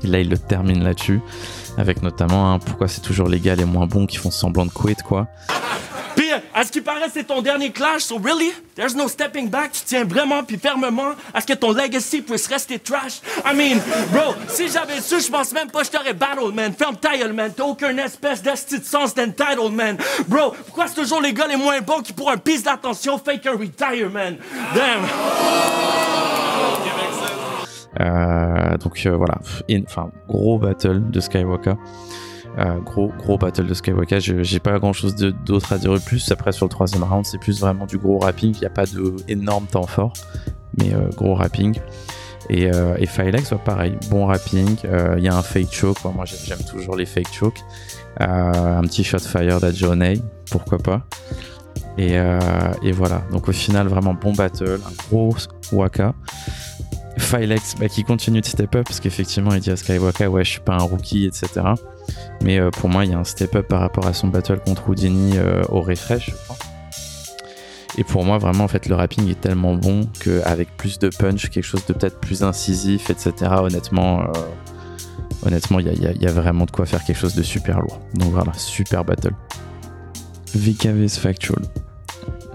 [0.03, 1.21] Et là, il le termine là-dessus.
[1.79, 4.97] Avec notamment pourquoi c'est toujours les gars les moins bons qui font semblant de quit,
[4.97, 5.29] quoi.
[6.17, 9.73] Puis, à ce qui paraît, c'est ton dernier clash, so really, there's no stepping back.
[9.73, 13.21] Tu tiens vraiment puis fermement à ce que ton legacy puisse rester trash?
[13.45, 16.73] I mean, bro, si j'avais su, je pense même pas je t'aurais battle, man.
[16.73, 17.53] Ferme ta man.
[17.57, 19.97] T'as aucune espèce d'esti de sens d'entitled, man.
[20.29, 23.47] Bro, pourquoi c'est toujours les gars les moins bons qui, pour un piece d'attention, fake
[23.47, 24.37] un retire, man?
[24.75, 25.03] Damn.
[28.01, 29.39] Euh, donc euh, voilà,
[29.87, 31.75] enfin gros battle de Skywalker.
[32.59, 34.21] Euh, gros gros battle de Skywalker.
[34.21, 36.31] J'ai pas grand chose d'autre à dire de plus.
[36.31, 38.55] Après sur le troisième round, c'est plus vraiment du gros rapping.
[38.55, 40.13] Il n'y a pas de énorme temps fort,
[40.79, 41.79] mais euh, gros rapping.
[42.51, 44.77] Et, euh, Filex, ouais, pareil, bon rapping.
[45.17, 46.05] Il y a un fake choke.
[46.05, 47.61] moi j'aime toujours les fake chokes.
[48.19, 51.07] un petit shot fire d'Adjonay, pourquoi pas?
[51.97, 52.17] Et,
[52.83, 53.23] et voilà.
[53.31, 55.35] Donc au final, vraiment bon battle, un gros
[55.73, 56.15] waka.
[57.19, 60.51] Filex bah, qui continue de step up parce qu'effectivement il dit à Skywalker ouais je
[60.51, 61.49] suis pas un rookie etc
[62.43, 64.61] mais euh, pour moi il y a un step up par rapport à son battle
[64.65, 66.31] contre Houdini euh, au refresh
[67.99, 71.51] et pour moi vraiment en fait le rapping est tellement bon qu'avec plus de punch
[71.51, 74.33] quelque chose de peut-être plus incisif etc honnêtement euh,
[75.45, 78.01] honnêtement il y a, vraiment de quoi faire quelque chose de super lourd.
[78.15, 79.35] Donc voilà super battle.
[80.55, 81.63] VKV's Factual.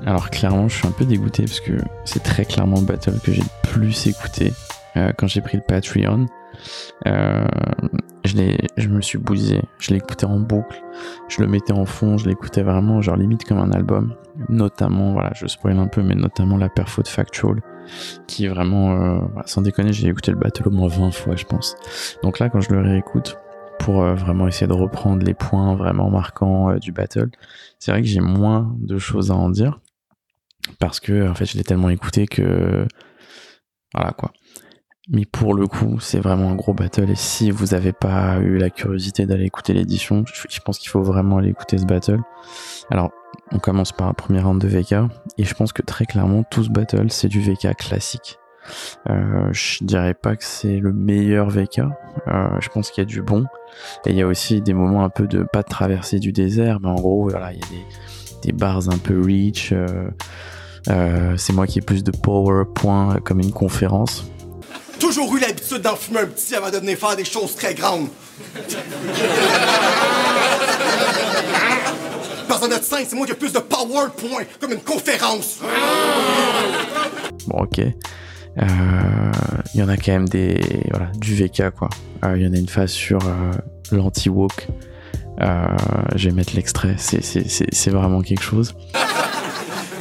[0.05, 1.73] Alors clairement, je suis un peu dégoûté parce que
[2.05, 3.43] c'est très clairement le battle que j'ai
[3.77, 4.53] plus écouté
[4.95, 6.25] euh, quand j'ai pris le Patreon.
[7.05, 7.45] Euh,
[8.25, 8.35] je,
[8.77, 10.81] je me suis bousillé, je l'écoutais en boucle,
[11.27, 14.15] je le mettais en fond, je l'écoutais vraiment genre limite comme un album.
[14.49, 17.61] Notamment, voilà, je spoil un peu, mais notamment la perfo de Factual,
[18.25, 21.75] qui vraiment, euh, sans déconner, j'ai écouté le battle au moins 20 fois, je pense.
[22.23, 23.37] Donc là, quand je le réécoute,
[23.79, 27.29] pour euh, vraiment essayer de reprendre les points vraiment marquants du battle,
[27.77, 29.79] c'est vrai que j'ai moins de choses à en dire
[30.79, 32.85] parce que en fait je l'ai tellement écouté que
[33.93, 34.31] voilà quoi
[35.09, 37.09] Mais pour le coup, c'est vraiment un gros battle.
[37.09, 41.01] Et si vous n'avez pas eu la curiosité d'aller écouter l'édition, je pense qu'il faut
[41.01, 42.19] vraiment aller écouter ce battle.
[42.89, 43.11] Alors,
[43.51, 45.09] on commence par un premier round de VK.
[45.37, 48.37] Et je pense que très clairement, tout ce battle, c'est du VK classique.
[49.09, 51.79] Euh, je dirais pas que c'est le meilleur VK.
[52.27, 53.45] Euh, je pense qu'il y a du bon.
[54.05, 56.79] Et il y a aussi des moments un peu de pas de traversée du désert,
[56.81, 57.67] mais en gros, voilà, il y a
[58.43, 59.21] des, bars un peu.
[59.25, 60.09] Euh, euh,
[61.37, 64.25] c'est moi qui ai plus de PowerPoint comme une conférence.
[64.99, 68.07] Toujours eu l'habitude d'en fumer un petit avant de venir faire des choses très grandes.
[72.49, 75.59] Dans un autre c'est moi qui ai plus de PowerPoint comme une conférence.
[77.47, 77.81] Bon, ok.
[78.59, 79.31] Il euh,
[79.75, 81.89] y en a quand même des voilà du VK quoi.
[82.23, 83.51] Il euh, y en a une phase sur euh,
[83.91, 84.67] l'anti-walk.
[85.39, 86.95] je vais mettre l'extrait.
[86.97, 88.73] C'est vraiment quelque chose.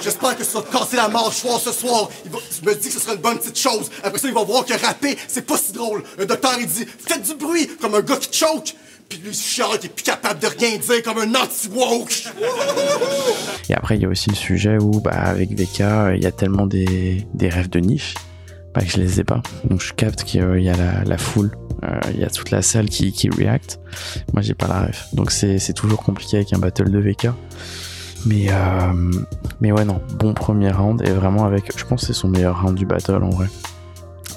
[0.02, 2.08] J'espère que ça va te casser la mâchoire ce soir.
[2.24, 3.90] Il je me dis que ce sera une bonne petite chose.
[4.02, 6.02] Après ça, il va voir que rapper, c'est pas si drôle.
[6.18, 8.74] Le docteur, il dit Faites du bruit comme un gars qui choke.
[9.08, 12.24] Puis lui, Charles, il est plus capable de rien dire comme un anti-woke.
[13.68, 16.32] Et après, il y a aussi le sujet où, bah, avec VK, il y a
[16.32, 18.14] tellement des, des rêves de niche
[18.76, 19.42] pas que je les ai pas.
[19.64, 22.60] Donc je capte qu'il y a la, la foule, euh, il y a toute la
[22.60, 23.80] salle qui, qui react.
[24.34, 25.06] Moi j'ai pas la ref.
[25.14, 27.28] Donc c'est toujours compliqué avec un battle de VK.
[28.26, 29.12] Mais, euh,
[29.60, 32.60] mais ouais non, bon premier round et vraiment avec, je pense que c'est son meilleur
[32.60, 33.46] round du battle en vrai.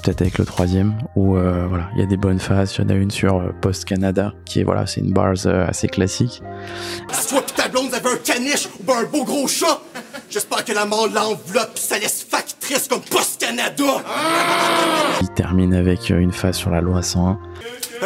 [0.02, 2.74] Peut-être avec le troisième où euh, voilà, il y a des bonnes phases.
[2.76, 5.88] Il y en a une sur Post Canada qui est voilà, c'est une bars assez
[5.88, 6.42] classique.
[7.12, 9.80] Soit ta blonde avait un caniche ou un beau gros chat.
[10.30, 13.84] J'espère que la mort l'enveloppe ça laisse factrice comme Post Canada.
[15.20, 17.36] Il termine avec une phase sur la loi 101.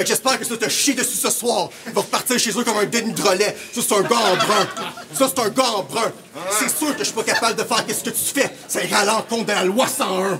[0.06, 1.68] J'espère que ça te chie dessus ce soir.
[1.86, 3.54] Il va repartir chez eux comme un déni de relais.
[3.72, 4.66] Ça, c'est un gars en brun.
[5.12, 6.12] Ça, c'est un gars en brun.
[6.50, 8.50] C'est sûr que je suis pas capable de faire ce que tu fais.
[8.68, 10.38] Ça ira à l'encontre de la loi 101.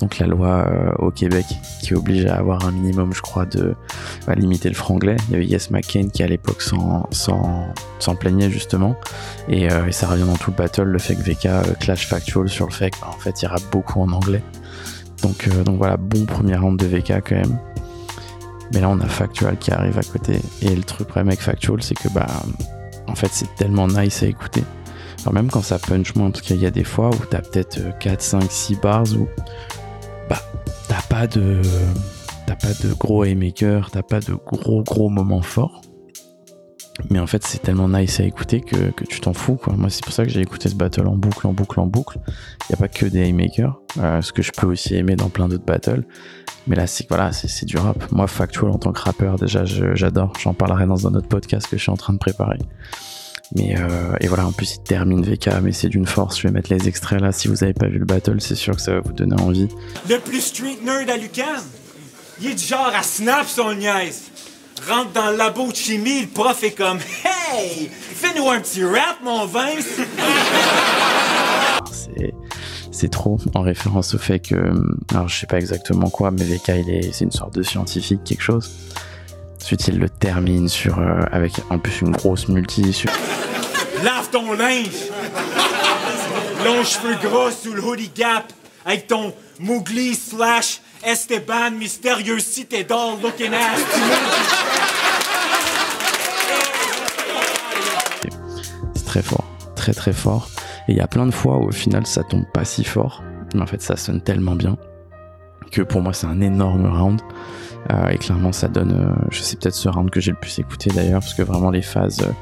[0.00, 1.46] Donc la loi euh, au Québec
[1.80, 3.74] qui oblige à avoir un minimum, je crois, de
[4.34, 5.16] limiter le franglais.
[5.28, 7.08] Il y avait Yes McCain qui à l'époque s'en,
[8.20, 8.96] plaignait justement.
[9.48, 12.06] Et, euh, et, ça revient dans tout le battle, le fait que VK euh, clash
[12.06, 14.42] factual sur le fait qu'en fait il rappe beaucoup en anglais.
[15.22, 17.58] Donc, donc voilà, bon premier round de VK quand même.
[18.72, 20.40] Mais là on a Factual qui arrive à côté.
[20.60, 22.26] Et le truc problème avec Factual c'est que bah
[23.06, 24.62] en fait c'est tellement nice à écouter.
[25.22, 27.98] Alors même quand ça punch moins, parce qu'il y a des fois où t'as peut-être
[27.98, 29.26] 4, 5, 6 bars où
[30.88, 31.62] t'as pas de,
[32.98, 35.80] gros haymaker, t'as pas de gros gros moments forts.
[37.10, 39.74] Mais en fait, c'est tellement nice à écouter que, tu t'en fous, quoi.
[39.74, 42.18] Moi, c'est pour ça que j'ai écouté ce battle en boucle, en boucle, en boucle.
[42.68, 45.28] Il y a pas que des haymakers, euh, ce que je peux aussi aimer dans
[45.28, 46.04] plein d'autres battles.
[46.66, 48.10] Mais là, c'est voilà, c'est du rap.
[48.12, 50.32] Moi, Factual en tant que rappeur, déjà, j'adore.
[50.40, 52.58] J'en parlerai dans un autre podcast que je suis en train de préparer.
[53.54, 56.38] Mais euh, et voilà, en plus il termine VK, mais c'est d'une force.
[56.38, 57.32] Je vais mettre les extraits là.
[57.32, 59.68] Si vous avez pas vu le battle, c'est sûr que ça va vous donner envie.
[60.08, 61.44] Le plus street nerd à Lucan,
[62.40, 64.24] il est du genre à snap son niaise.
[64.88, 69.18] Rentre dans le labo de chimie, le prof est comme Hey, fais-nous un petit rap,
[69.24, 69.86] mon Vince.
[71.92, 72.34] c'est
[72.90, 74.54] c'est trop en référence au fait que
[75.10, 78.24] alors je sais pas exactement quoi, mais VK il est c'est une sorte de scientifique
[78.24, 78.70] quelque chose.
[79.66, 82.92] Ensuite, il le termine sur, euh, avec en plus une grosse multi.
[82.92, 83.10] Sur...
[84.04, 85.10] Lave ton linge!
[86.64, 88.44] Longs cheveux gros sous le hoodie gap
[88.84, 93.80] avec ton Mowgli slash Esteban mystérieux cité doll looking ass.
[98.94, 100.48] C'est très fort, très très fort.
[100.86, 103.24] Et il y a plein de fois où au final ça tombe pas si fort,
[103.52, 104.76] mais en fait ça sonne tellement bien
[105.76, 107.20] que pour moi c'est un énorme round.
[107.92, 110.58] Euh, et clairement, ça donne, euh, je sais peut-être ce round que j'ai le plus
[110.58, 112.32] écouté d'ailleurs, parce que vraiment les phases, euh,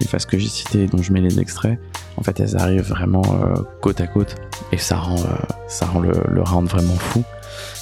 [0.00, 1.78] les phases que j'ai citées, dont je mets les extraits,
[2.16, 3.22] en fait, elles arrivent vraiment
[3.82, 4.36] côte à côte,
[4.72, 5.22] et ça rend,
[5.68, 7.22] ça rend le, le, round vraiment fou.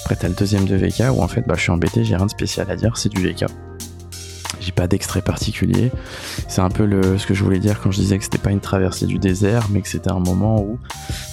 [0.00, 2.26] Après, t'as le deuxième de VK où en fait, bah, je suis embêté, j'ai rien
[2.26, 3.44] de spécial à dire, c'est du VK.
[4.60, 5.90] J'ai pas d'extrait particulier.
[6.48, 8.50] C'est un peu le, ce que je voulais dire quand je disais que c'était pas
[8.50, 10.78] une traversée du désert, mais que c'était un moment où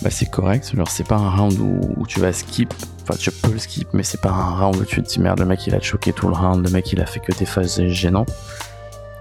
[0.02, 0.72] bah, c'est correct.
[0.76, 2.74] Genre, c'est pas un round où, tu vas skip.
[3.04, 5.40] Enfin, tu peux le skip, mais c'est pas un round où tu te dis merde,
[5.40, 7.46] le mec il a choqué tout le round, le mec il a fait que des
[7.46, 8.32] phases gênantes.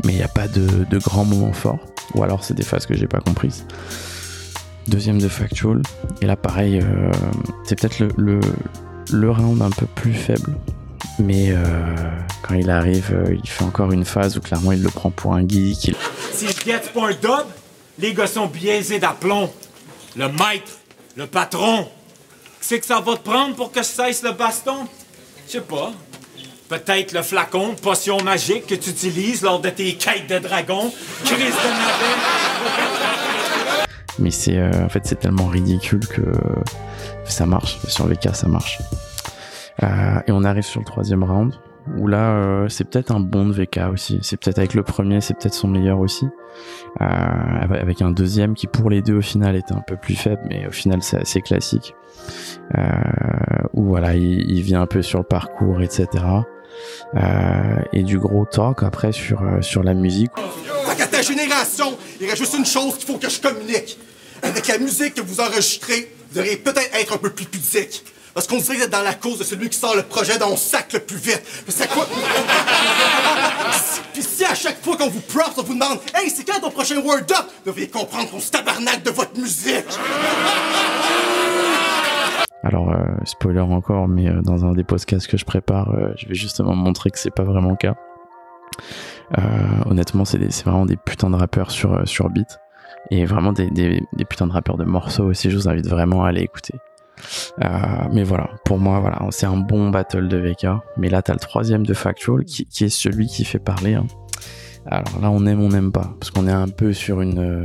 [0.04, 1.80] Mais il n'y a pas de, de grands moments forts.
[2.14, 3.66] Ou alors c'est des phases que j'ai pas comprises.
[4.87, 5.82] Deuxième de Factual.
[6.22, 7.12] Et là, pareil, euh,
[7.64, 8.40] c'est peut-être le, le,
[9.12, 10.54] le round un peu plus faible
[11.18, 11.56] mais euh,
[12.42, 15.34] quand il arrive, euh, il fait encore une phase où clairement il le prend pour
[15.34, 15.94] un geek.
[16.32, 17.46] Si je guette pas un dub,
[17.98, 19.50] les gars sont biaisés d'aplomb.
[20.16, 20.78] Le maître,
[21.16, 21.88] le patron.
[22.61, 24.87] C'est que ça va te prendre pour que je cesse le baston?
[25.46, 25.92] Je sais pas.
[26.68, 30.92] Peut-être le flacon de potion magique que tu utilises lors de tes quêtes de dragon.
[31.24, 32.18] Crise de navet.
[34.18, 36.22] Mais c'est euh, en fait c'est tellement ridicule que
[37.24, 37.78] ça marche.
[37.88, 38.78] Sur VK, ça marche.
[39.82, 41.54] Euh, et on arrive sur le troisième round
[41.96, 44.18] où là, euh, c'est peut-être un bon de VK aussi.
[44.22, 46.26] C'est peut-être avec le premier, c'est peut-être son meilleur aussi.
[47.00, 50.42] Euh, avec un deuxième qui, pour les deux, au final, était un peu plus faible,
[50.48, 51.94] mais au final, c'est assez classique.
[52.76, 52.82] Euh,
[53.72, 56.06] où voilà, il, il, vient un peu sur le parcours, etc.
[57.16, 60.30] Euh, et du gros talk après sur, euh, sur la musique.
[60.96, 63.98] Qu'à ta génération, il reste juste une chose qu'il faut que je communique.
[64.42, 68.04] Avec la musique que vous enregistrez, vous devriez peut-être être un peu plus pudique.
[68.38, 70.57] Parce qu'on dirait que dans la cause de celui qui sort le projet dont on
[70.57, 71.42] sac le plus vite.
[71.66, 72.07] C'est quoi?
[74.12, 76.70] Puis si à chaque fois qu'on vous props, on vous demande Hey, c'est quand ton
[76.70, 77.46] prochain Word Up?
[77.64, 79.87] Vous devriez comprendre qu'on se tabarnak de votre musique.
[82.62, 86.29] Alors, euh, spoiler encore, mais euh, dans un des podcasts que je prépare, euh, je
[86.29, 87.96] vais justement montrer que c'est pas vraiment le cas.
[89.87, 92.61] Honnêtement, c'est vraiment des putains de rappeurs sur, sur beat.
[93.11, 96.29] Et vraiment des, des putains de rappeurs de morceaux aussi, je vous invite vraiment à
[96.29, 96.74] aller écouter.
[97.62, 97.68] Euh,
[98.12, 100.66] mais voilà, pour moi, voilà, c'est un bon battle de VK.
[100.96, 103.94] Mais là, t'as le troisième de Factual qui, est celui qui fait parler.
[103.94, 104.07] Hein.
[104.87, 107.62] Alors là, on aime, on n'aime pas, parce qu'on est un peu sur une euh,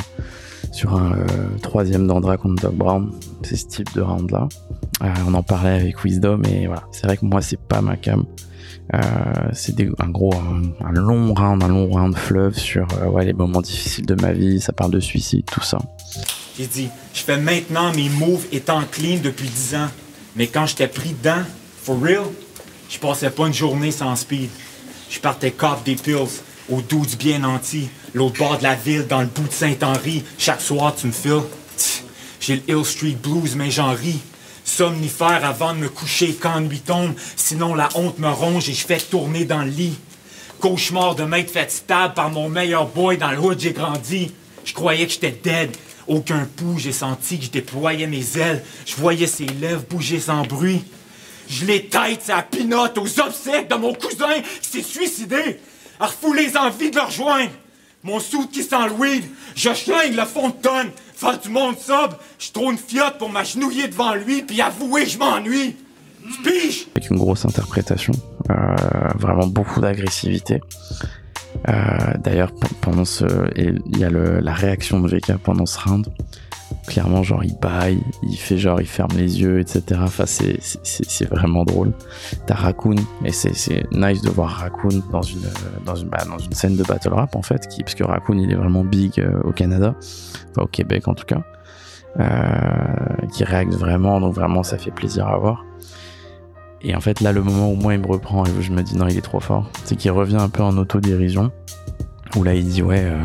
[0.72, 1.26] sur un euh,
[1.62, 3.12] troisième d'Andra contre Doc Brown.
[3.44, 4.48] C'est ce type de round là.
[5.28, 8.24] On en parlait avec Wisdom et voilà, c'est vrai que moi c'est pas ma cam.
[9.52, 12.88] C'est un gros, un, long round, un long round fleuve sur
[13.20, 14.62] les moments difficiles de ma vie.
[14.62, 15.80] Ça parle de suicide, tout ça.
[16.58, 19.90] J'ai dit, je fais maintenant mes moves étant clean depuis 10 ans.
[20.36, 21.44] Mais quand j'étais pris dedans,
[21.84, 22.26] for real,
[22.90, 24.50] je passais pas une journée sans speed.
[25.10, 29.08] Je partais cop des pills, au dos du bien nanti, l'autre bord de la ville,
[29.08, 30.24] dans le bout de Saint-Henri.
[30.38, 31.42] Chaque soir, tu me files.
[32.40, 34.20] J'ai le Hill Street Blues, mais j'en ris.
[34.66, 38.86] Somnifère avant de me coucher quand nuit tombe, sinon la honte me ronge et je
[38.86, 39.98] fais tourner dans le lit.
[40.60, 44.32] Cauchemar de m'être fait par mon meilleur boy dans le hood j'ai grandi.
[44.64, 45.76] Je croyais que j'étais dead,
[46.08, 48.64] aucun pouls, j'ai senti que je déployais mes ailes.
[48.86, 50.84] Je voyais ses lèvres bouger sans bruit.
[51.50, 55.60] Je les tête sa pinote aux obsèques de mon cousin qui s'est suicidé.
[56.00, 57.52] À refouler les envies de le rejoindre.
[58.04, 58.76] Mon sou qui sent.
[59.56, 60.92] Je schlingue le fond de tonne.
[61.16, 62.18] Faire du monde sobre.
[62.40, 65.76] Je trouve une fiotte pour m'agenouiller devant lui puis avouer je m'ennuie.
[66.24, 66.88] Tu piges?
[66.96, 68.14] Avec une grosse interprétation.
[68.50, 68.54] Euh,
[69.16, 70.62] vraiment beaucoup d'agressivité.
[71.70, 76.08] Euh, D'ailleurs, pendant ce, il y a le, la réaction de VK pendant ce round.
[76.88, 80.02] Clairement, genre, il baille, il fait genre, il ferme les yeux, etc.
[80.04, 81.94] Enfin, c'est vraiment drôle.
[82.46, 83.54] T'as Raccoon, et c'est
[83.94, 85.44] nice de voir Raccoon dans une,
[85.86, 88.38] dans une, bah, dans une scène de battle rap, en fait, qui, parce que Raccoon,
[88.38, 89.96] il est vraiment big euh, au Canada,
[90.52, 91.44] enfin, au Québec en tout cas,
[92.20, 95.64] euh, qui réacte vraiment, donc vraiment, ça fait plaisir à voir.
[96.84, 98.84] Et en fait, là, le moment où moi, il me reprend et où je me
[98.84, 101.52] dis non, il est trop fort, c'est qu'il revient un peu en autodérision.
[102.36, 103.18] Où là, il dit ouais, euh,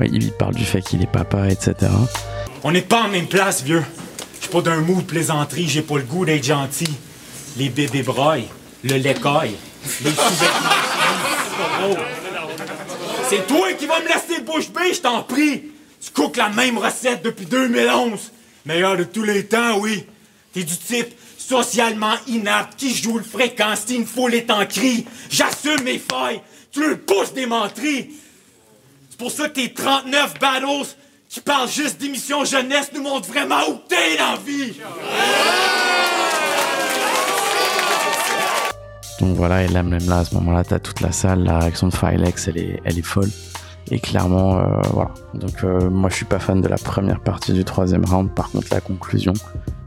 [0.00, 1.74] ouais il parle du fait qu'il est papa, etc.
[2.62, 3.82] On n'est pas en même place, vieux.
[4.36, 6.88] Je suis pas d'un mood plaisanterie, j'ai pas le goût d'être gentil.
[7.56, 8.48] Les bébés broyent,
[8.84, 9.56] le lait caille,
[10.04, 10.68] les sous-vêtements
[13.28, 15.64] C'est toi qui vas me laisser bouche bée, je t'en prie.
[16.00, 18.20] Tu cookes la même recette depuis 2011.
[18.66, 20.06] Meilleur de tous les temps, oui.
[20.52, 21.08] T'es du type
[21.48, 25.06] socialement inapte qui joue le fréquent si une foule est en cri.
[25.30, 26.42] J'assume mes failles.
[26.70, 28.10] Tu le pousses des menteries.
[29.08, 30.66] C'est pour ça que tes 39 battles
[31.28, 34.74] qui parlent juste d'émission jeunesse nous montrent vraiment où t'es dans vie.
[39.20, 41.88] Donc voilà, et là, même là, à ce moment-là, t'as toute la salle, la réaction
[41.88, 43.30] de Filex, elle est, elle est folle.
[43.90, 45.10] Et clairement, euh, voilà.
[45.34, 48.30] Donc euh, moi, je suis pas fan de la première partie du troisième round.
[48.34, 49.32] Par contre, la conclusion,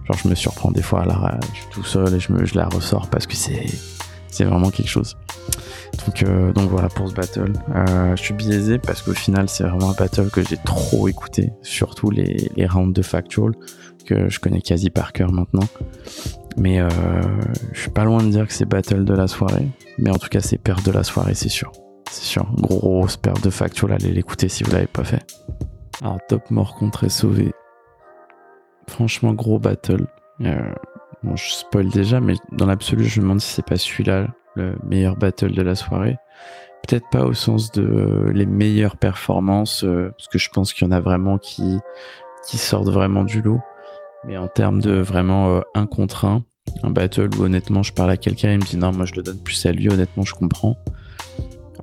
[0.05, 2.45] genre, je me surprends des fois à la, je suis tout seul et je me,
[2.45, 3.65] je la ressors parce que c'est,
[4.27, 5.17] c'est vraiment quelque chose.
[6.05, 7.53] Donc, euh, donc voilà pour ce battle.
[7.75, 11.51] Euh, je suis biaisé parce qu'au final, c'est vraiment un battle que j'ai trop écouté,
[11.61, 13.51] surtout les, les rounds de Factual
[14.05, 15.67] que je connais quasi par cœur maintenant.
[16.57, 16.89] Mais euh,
[17.71, 20.27] je suis pas loin de dire que c'est battle de la soirée, mais en tout
[20.27, 21.71] cas, c'est perte de la soirée, c'est sûr.
[22.09, 25.23] C'est sûr, grosse perte de Factual, allez l'écouter si vous l'avez pas fait.
[26.01, 27.53] Alors, top mort contre sauvé.
[28.87, 30.05] Franchement, gros battle.
[30.41, 30.73] Euh,
[31.35, 35.15] je spoil déjà, mais dans l'absolu, je me demande si c'est pas celui-là le meilleur
[35.15, 36.17] battle de la soirée.
[36.87, 40.87] Peut-être pas au sens de euh, les meilleures performances, euh, parce que je pense qu'il
[40.87, 41.77] y en a vraiment qui,
[42.47, 43.61] qui sortent vraiment du lot.
[44.25, 46.43] Mais en termes de vraiment un contre un,
[46.83, 49.15] un battle où honnêtement je parle à quelqu'un et il me dit non, moi je
[49.15, 50.77] le donne plus à lui, honnêtement je comprends.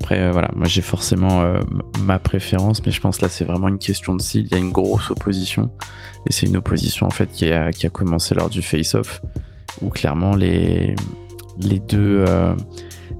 [0.00, 1.60] Après, euh, voilà, moi j'ai forcément euh,
[2.04, 4.46] ma préférence, mais je pense là c'est vraiment une question de style.
[4.46, 5.70] Il y a une grosse opposition,
[6.28, 9.20] et c'est une opposition en fait qui a, qui a commencé lors du face-off,
[9.82, 10.94] où clairement les,
[11.60, 12.54] les deux euh,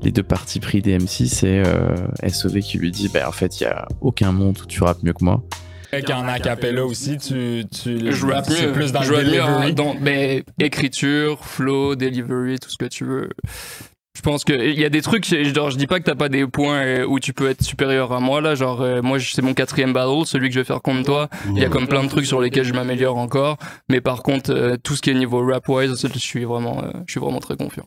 [0.02, 3.60] les deux parties pris des MC c'est euh, SOV qui lui dit bah en fait
[3.60, 5.42] il y a aucun monde où tu rappes mieux que moi
[6.12, 8.72] En acapella aussi, tu, tu Je rappe c'est mieux.
[8.72, 9.74] plus dans je le mieux delivery.
[9.74, 13.30] dans- mais écriture, flow, delivery, tout ce que tu veux.
[14.18, 16.28] Je pense que il y a des trucs, genre je dis pas que t'as pas
[16.28, 19.42] des points euh, où tu peux être supérieur à moi là, genre euh, moi c'est
[19.42, 21.28] mon quatrième battle, celui que je vais faire contre toi.
[21.54, 23.58] Il y a comme plein de trucs sur lesquels je m'améliore encore,
[23.88, 26.90] mais par contre euh, tout ce qui est niveau rap wise, je suis vraiment, euh,
[27.06, 27.84] je suis vraiment très confiant.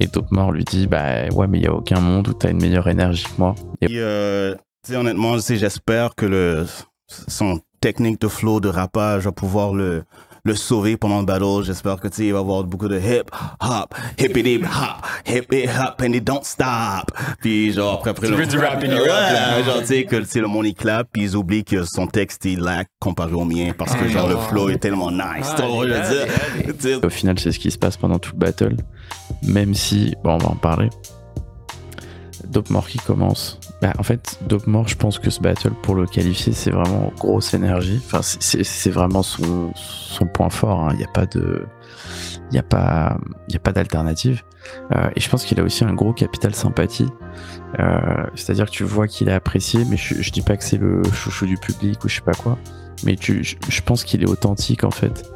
[0.00, 2.62] Et Topmore lui dit Bah ouais, mais il y a aucun monde où t'as une
[2.62, 3.54] meilleure énergie que moi.
[3.82, 6.64] Et Et, euh, tu sais, honnêtement, j'espère que le,
[7.06, 10.04] son technique de flow, de rappage va pouvoir le,
[10.48, 11.62] le sauver pendant le battle.
[11.62, 13.30] J'espère que, tu sais, il va avoir beaucoup de hip,
[13.60, 17.12] hop, hippity hop, hippity hop, and it don't stop.
[17.40, 18.38] Puis, genre, après, après Tu le.
[18.38, 21.22] veux du Ouais, rap, genre, tu sais, que, tu sais, le monde, il clappe, puis
[21.22, 24.70] ils oublient que son texte, il lag comparé au mien, parce que, genre, le flow
[24.70, 25.54] est tellement nice.
[26.78, 28.76] Sais, au final, c'est ce qui se passe pendant tout le battle.
[29.42, 30.90] Même si, bon, on va en parler.
[32.48, 33.58] Dopemore qui commence.
[33.80, 37.54] Bah, en fait, Dopemore, je pense que ce battle, pour le qualifier, c'est vraiment grosse
[37.54, 38.00] énergie.
[38.04, 40.80] Enfin, c'est- vraiment son, son point fort.
[40.80, 40.88] hein.
[40.92, 41.64] Il n'y a pas de.
[42.50, 43.18] Il n'y a pas,
[43.54, 44.42] a pas d'alternative.
[44.96, 47.06] Euh, et je pense qu'il a aussi un gros capital sympathie.
[47.78, 50.78] Euh, C'est-à-dire que tu vois qu'il est apprécié, mais je, je dis pas que c'est
[50.78, 52.58] le chouchou du public ou je sais pas quoi.
[53.04, 55.30] Mais je pense qu'il est authentique en fait.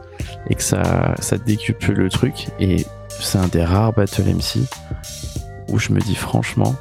[0.51, 2.49] Et que ça, ça décuple le truc.
[2.59, 4.61] Et c'est un des rares battle MC
[5.69, 6.75] où je me dis franchement,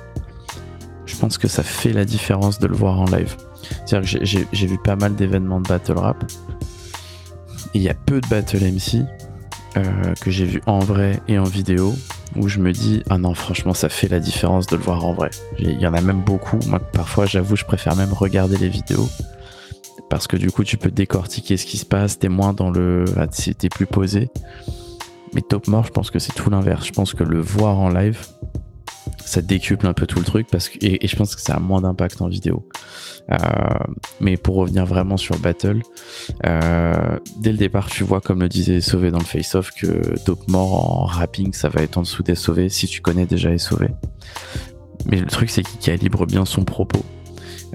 [1.12, 3.36] je pense que ça fait la différence de le voir en live.
[3.86, 6.24] C'est-à-dire que j'ai- vu pas mal d'événements de battle rap.
[7.74, 9.04] Il y a peu de battle MC
[9.78, 11.94] euh, que j'ai vu en vrai et en vidéo
[12.36, 15.14] où je me dis ah non franchement ça fait la différence de le voir en
[15.14, 15.30] vrai.
[15.60, 16.60] Il y en a même beaucoup.
[16.68, 19.08] Moi parfois j'avoue je préfère même regarder les vidéos
[20.10, 23.06] parce que du coup tu peux décortiquer ce qui se passe, t'es moins dans le
[23.18, 24.30] ah, t'es plus posé.
[25.34, 26.86] Mais Top More, je pense que c'est tout l'inverse.
[26.86, 28.20] Je pense que le voir en live,
[29.26, 31.60] ça décuple un peu tout le truc parce que, et, je pense que ça a
[31.60, 32.68] moins d'impact en vidéo.
[33.32, 33.38] Euh,
[34.20, 35.82] mais pour revenir vraiment sur Battle,
[36.46, 40.48] euh, dès le départ, tu vois, comme le disait Sauvé dans le face-off, que Top
[40.48, 43.58] More en rapping, ça va être en dessous des Sauvé si tu connais déjà les
[43.58, 43.90] Sauvé.
[45.06, 47.04] Mais le truc, c'est qu'il calibre bien son propos.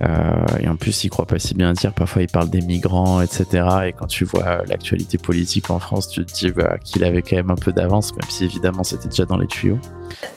[0.02, 1.92] Euh, et en plus, il croit pas si bien dire.
[1.92, 3.66] Parfois, il parle des migrants, etc.
[3.86, 7.22] Et quand tu vois euh, l'actualité politique en France, tu te dis bah, qu'il avait
[7.22, 9.78] quand même un peu d'avance, même si évidemment c'était déjà dans les tuyaux.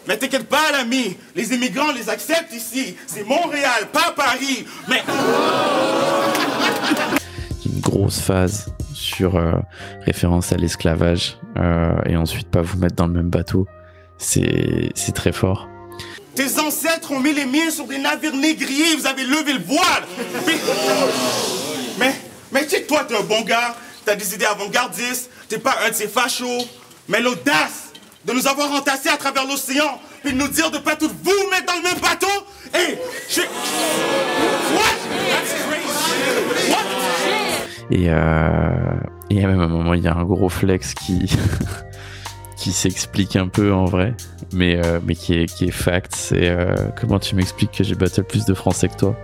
[0.07, 1.17] Mais t'inquiète pas, l'ami.
[1.35, 2.95] Les immigrants, les accepte ici.
[3.07, 4.65] C'est Montréal, pas Paris.
[4.87, 5.03] Mais.
[7.65, 9.53] Une grosse phase sur euh,
[10.05, 13.67] référence à l'esclavage euh, et ensuite pas vous mettre dans le même bateau.
[14.17, 15.69] C'est très fort.
[16.39, 18.95] Tes ancêtres ont mis les miens sur des navires négriers.
[18.95, 20.05] Vous avez levé le voile.
[20.47, 20.55] Mais.
[21.99, 22.15] Mais.
[22.53, 23.75] Mais tu toi, t'es un bon gars.
[24.05, 25.29] T'as des idées avant-gardistes.
[25.49, 26.65] T'es pas un de ces fachos.
[27.09, 27.91] Mais l'audace
[28.23, 29.99] de nous avoir entassés à travers l'océan.
[30.23, 32.27] Puis de nous dire de pas tous vous mettre dans le même bateau.
[32.73, 32.97] Hé,
[33.29, 33.41] je.
[33.41, 34.95] What?
[36.69, 36.85] What?
[37.91, 38.93] Et, euh,
[39.29, 41.29] et à même un moment, il y a un gros flex qui,
[42.59, 44.13] qui s'explique un peu en vrai,
[44.51, 46.13] mais, euh, mais qui, est, qui est fact.
[46.15, 49.15] C'est euh, comment tu m'expliques que j'ai battle plus de français que toi?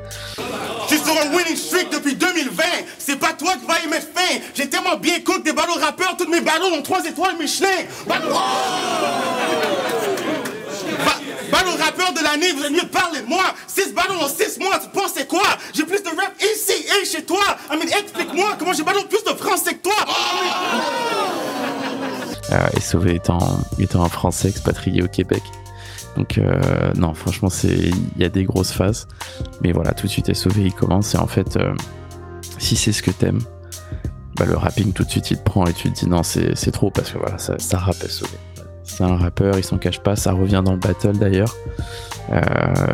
[0.88, 2.64] Je suis sur un winning streak depuis 2020.
[2.98, 4.40] C'est pas toi qui vas y mettre fin.
[4.54, 6.16] J'ai tellement bien cook des ballons rappeurs.
[6.18, 7.68] Toutes mes ballons ont 3 étoiles Michelin.
[8.08, 8.30] Ballon...
[11.52, 13.44] Ba- rappeur de l'année, vous allez mieux parler de moi.
[13.68, 15.44] 6 ballons en 6 mois, tu penses quoi?
[15.74, 17.44] J'ai plus de rap ici et chez toi.
[17.72, 19.94] I mean, explique-moi comment j'ai ballon plus de français que toi.
[22.52, 25.44] Et Sauvé étant, un Français expatrié au Québec.
[26.16, 29.08] Donc euh, non, franchement, c'est il y a des grosses phases.
[29.62, 31.14] Mais voilà, tout de suite, Sauvé, il commence.
[31.16, 31.74] Et en fait, euh,
[32.58, 33.42] si c'est ce que t'aimes,
[34.38, 36.72] bah, le rapping, tout de suite, il te prend et tu te dis non, c'est
[36.72, 38.38] trop parce que voilà, ça, rappe Sauvé.
[38.84, 40.16] C'est un rappeur, il s'en cache pas.
[40.16, 41.54] Ça revient dans le battle d'ailleurs.
[42.32, 42.42] Euh,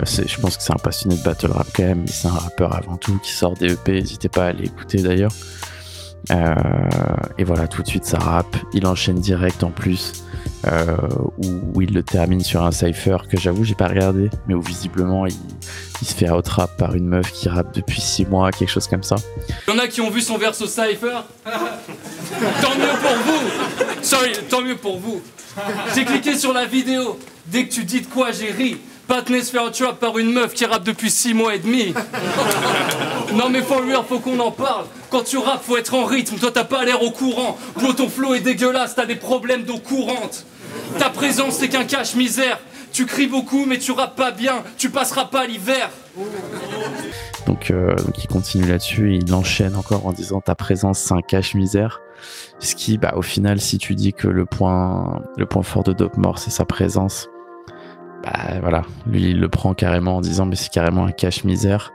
[0.05, 2.75] je pense que c'est un passionné de battle rap quand même, mais c'est un rappeur
[2.75, 3.93] avant tout qui sort des EP.
[3.93, 5.31] N'hésitez pas à aller écouter d'ailleurs.
[6.29, 6.55] Euh,
[7.37, 8.55] et voilà, tout de suite ça rappe.
[8.73, 10.23] Il enchaîne direct en plus,
[10.67, 10.95] euh,
[11.37, 15.25] où, il le termine sur un cypher que j'avoue j'ai pas regardé, mais où visiblement
[15.25, 15.35] il,
[16.05, 19.15] se fait out-rap par une meuf qui rappe depuis 6 mois, quelque chose comme ça.
[19.67, 21.21] Il y en a qui ont vu son verse au Cypher.
[21.45, 24.03] tant mieux pour vous.
[24.03, 25.21] Sorry, tant mieux pour vous.
[25.93, 27.19] J'ai cliqué sur la vidéo.
[27.47, 28.77] Dès que tu dis de quoi, j'ai ri.
[29.11, 31.93] Patney se fait out-rap par une meuf qui rappe depuis 6 mois et demi.
[33.33, 34.85] Non mais for real, faut qu'on en parle.
[35.09, 36.37] Quand tu rappes, faut être en rythme.
[36.37, 37.57] Toi, t'as pas l'air au courant.
[37.75, 38.95] Bro, ton flow est dégueulasse.
[38.95, 40.45] T'as des problèmes d'eau courante.
[40.99, 42.59] Ta présence, c'est qu'un cache-misère.
[42.91, 44.63] Tu cries beaucoup, mais tu rappes pas bien.
[44.77, 45.89] Tu passeras pas l'hiver.
[47.47, 51.13] Donc, euh, donc il continue là-dessus, et il enchaîne encore en disant ta présence c'est
[51.13, 52.01] un cache-misère.
[52.59, 55.93] Ce qui, bah, au final, si tu dis que le point, le point fort de
[55.93, 57.29] Dope Mort c'est sa présence,
[58.23, 61.91] bah voilà, lui il le prend carrément en disant mais c'est carrément un cache-misère.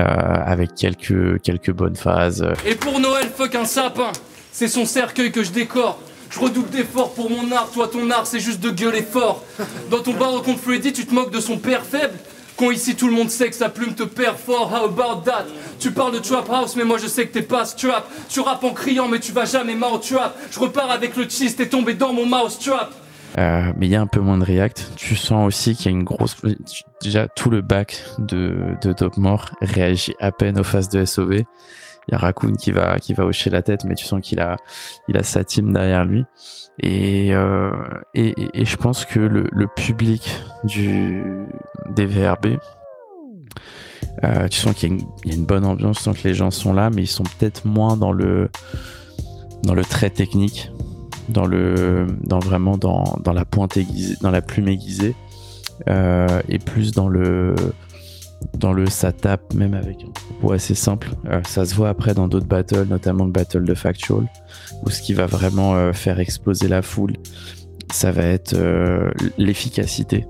[0.00, 2.46] euh, avec quelques, quelques bonnes phases.
[2.66, 4.10] Et pour Noël, fuck un sapin.
[4.50, 5.98] C'est son cercueil que je décore.
[6.30, 9.44] Je redouble d'efforts pour mon art, toi ton art c'est juste de gueuler fort.
[9.90, 12.14] Dans ton bar contre Freddy, tu te moques de son père faible.
[12.56, 15.44] Quand ici tout le monde sait que sa plume te perd fort, how about that?
[15.78, 18.08] Tu parles de trap house, mais moi je sais que t'es pas strap.
[18.30, 20.34] Tu rappes en criant, mais tu vas jamais mouth trap.
[20.50, 22.92] Je repars avec le cheese, t'es tombé dans mon mouse trap.
[23.38, 24.92] Euh, mais il y a un peu moins de react.
[24.96, 26.36] Tu sens aussi qu'il y a une grosse.
[27.02, 31.44] Déjà, tout le back de, de Dopmore réagit à peine aux phases de SOV.
[32.08, 34.40] Il y a Raccoon qui va, qui va hocher la tête, mais tu sens qu'il
[34.40, 34.56] a,
[35.08, 36.24] il a sa team derrière lui.
[36.80, 37.70] Et, euh,
[38.14, 40.28] et, et, je pense que le, le public
[40.64, 41.22] du,
[41.90, 42.56] des VRB,
[44.24, 46.50] euh, tu sens qu'il y, y, a une bonne ambiance, tu sens que les gens
[46.50, 48.50] sont là, mais ils sont peut-être moins dans le,
[49.62, 50.72] dans le trait technique
[51.28, 55.14] dans le dans vraiment dans, dans la pointe aiguisée dans la plume aiguisée
[55.88, 57.54] euh, et plus dans le
[58.54, 61.10] dans le ça tape même avec un propos assez simple.
[61.26, 64.28] Euh, ça se voit après dans d'autres battles notamment le battle de factual
[64.82, 67.14] où ce qui va vraiment euh, faire exploser la foule
[67.92, 68.56] ça va être
[69.36, 70.26] l'efficacité.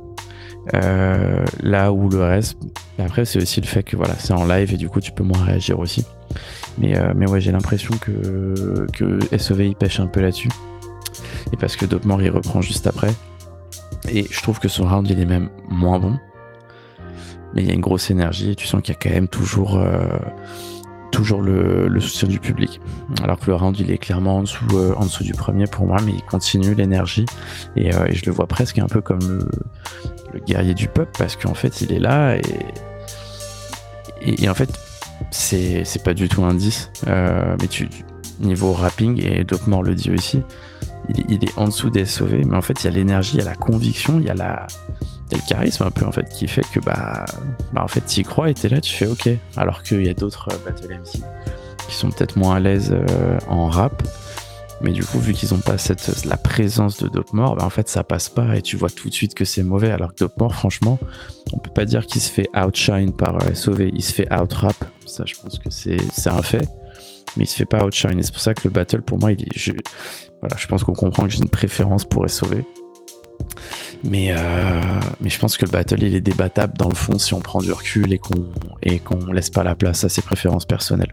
[0.73, 2.59] Là où le reste
[2.99, 5.23] après c'est aussi le fait que voilà c'est en live et du coup tu peux
[5.23, 6.05] moins réagir aussi.
[6.79, 10.49] Mais, mais ouais j'ai l'impression que, que SOV il pêche un peu là-dessus
[11.53, 13.13] et parce que Dopmore il reprend juste après.
[14.09, 16.19] Et je trouve que son round il est même moins bon.
[17.55, 19.29] Mais il y a une grosse énergie et tu sens qu'il y a quand même
[19.29, 20.19] toujours, euh,
[21.11, 22.81] toujours le, soutien du public.
[23.23, 26.13] Alors que le round il est clairement en dessous, euh, du premier pour moi, mais
[26.13, 27.27] il continue l'énergie.
[27.77, 29.47] Et, euh, je le vois presque un peu comme
[30.33, 32.43] le, guerrier du peuple parce qu'en fait il est là et,
[34.23, 34.71] et, en fait
[35.31, 36.91] c'est pas du tout un 10.
[37.07, 37.89] mais tu,
[38.41, 40.43] niveau rapping, et Dopmore le dit aussi,
[41.29, 43.43] il, est en dessous des SOV, mais en fait, il y a l'énergie, il y
[43.43, 44.67] a la conviction, il y a,
[45.33, 47.25] le charisme un peu, en fait, qui fait que, bah,
[47.73, 49.29] bah en fait, tu y crois et t'es là, tu fais OK.
[49.57, 51.23] Alors qu'il y a d'autres euh, Battle MC
[51.89, 54.03] qui sont peut-être moins à l'aise euh, en rap,
[54.81, 57.89] mais du coup, vu qu'ils ont pas cette, la présence de Dopemore, bah, en fait,
[57.89, 59.91] ça passe pas et tu vois tout de suite que c'est mauvais.
[59.91, 60.99] Alors que Dopemore, franchement,
[61.53, 64.77] on peut pas dire qu'il se fait outshine par euh, SOV, il se fait out-rap.
[65.07, 66.69] Ça, je pense que c'est un fait
[67.37, 68.19] mais il se fait pas outshine.
[68.19, 69.57] Et c'est pour ça que le battle, pour moi, il est.
[69.57, 69.73] Je,
[70.41, 72.63] voilà, je pense qu'on comprend que j'ai une préférence pour SOV.
[74.05, 74.81] Mais, euh,
[75.21, 77.61] mais je pense que le battle, il est débattable dans le fond si on prend
[77.61, 78.49] du recul et qu'on
[78.83, 81.13] et qu'on laisse pas la place à ses préférences personnelles.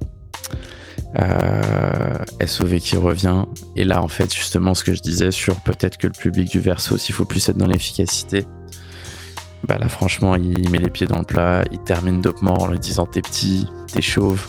[1.20, 3.46] Euh, SOV qui revient.
[3.76, 6.60] Et là, en fait, justement, ce que je disais sur peut-être que le public du
[6.60, 8.46] verso, s'il faut plus être dans l'efficacité.
[9.68, 12.80] Bah là, franchement, il met les pieds dans le plat, il termine dopement en lui
[12.80, 14.48] disant T'es petit, t'es chauve,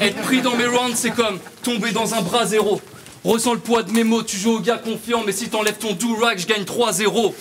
[0.00, 2.80] être pris dans mes rounds, c'est comme tomber dans un bras zéro.
[3.24, 5.92] Ressens le poids de mes mots, tu joues au gars confiant, mais si t'enlèves ton
[5.92, 7.34] do-rag, je gagne 3-0.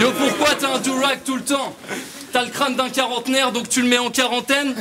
[0.00, 1.74] Yo, pourquoi t'as un do-rag tout le temps?
[2.32, 4.74] T'as le crâne d'un quarantenaire, donc tu le mets en quarantaine?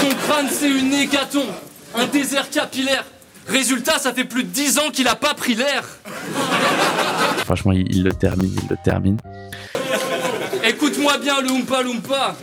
[0.00, 1.52] Ton crâne, c'est une hécatombe,
[1.94, 3.04] un désert capillaire.
[3.46, 5.84] Résultat, ça fait plus de 10 ans qu'il a pas pris l'air.
[7.48, 9.16] Franchement, il, il, le termine, il le termine.
[10.62, 12.36] Écoute-moi bien, le Oompa Loompa.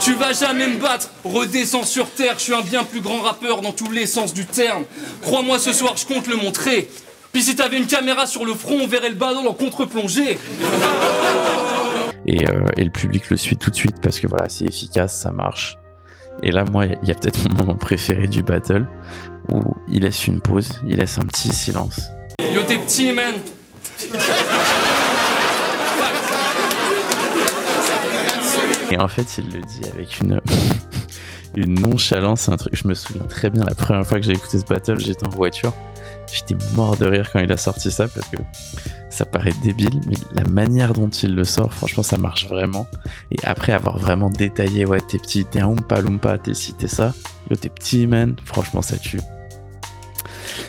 [0.00, 3.60] Tu vas jamais me battre, redescends sur terre, je suis un bien plus grand rappeur
[3.60, 4.84] dans tous les sens du terme.
[5.20, 6.88] Crois-moi, ce soir, je compte le montrer.
[7.34, 10.38] Puis si t'avais une caméra sur le front, on verrait le ballon en contre-plongée.
[12.26, 15.20] Et, euh, et le public le suit tout de suite parce que voilà, c'est efficace,
[15.20, 15.76] ça marche.
[16.42, 18.86] Et là, moi, il y a peut-être mon moment préféré du battle
[19.50, 22.00] où il laisse une pause, il laisse un petit silence.
[22.40, 23.34] Yo, t'es petit, man!
[28.90, 30.40] Et en fait, il le dit avec une,
[31.56, 32.76] une nonchalance, un truc.
[32.76, 35.30] Je me souviens très bien la première fois que j'ai écouté ce battle, j'étais en
[35.30, 35.72] voiture.
[36.32, 38.36] J'étais mort de rire quand il a sorti ça parce que
[39.10, 42.86] ça paraît débile, mais la manière dont il le sort, franchement, ça marche vraiment.
[43.30, 47.14] Et après avoir vraiment détaillé, ouais, t'es petit, t'es un Oompa t'es ci, t'es ça,
[47.50, 49.20] yo, t'es petit, man, franchement, ça tue.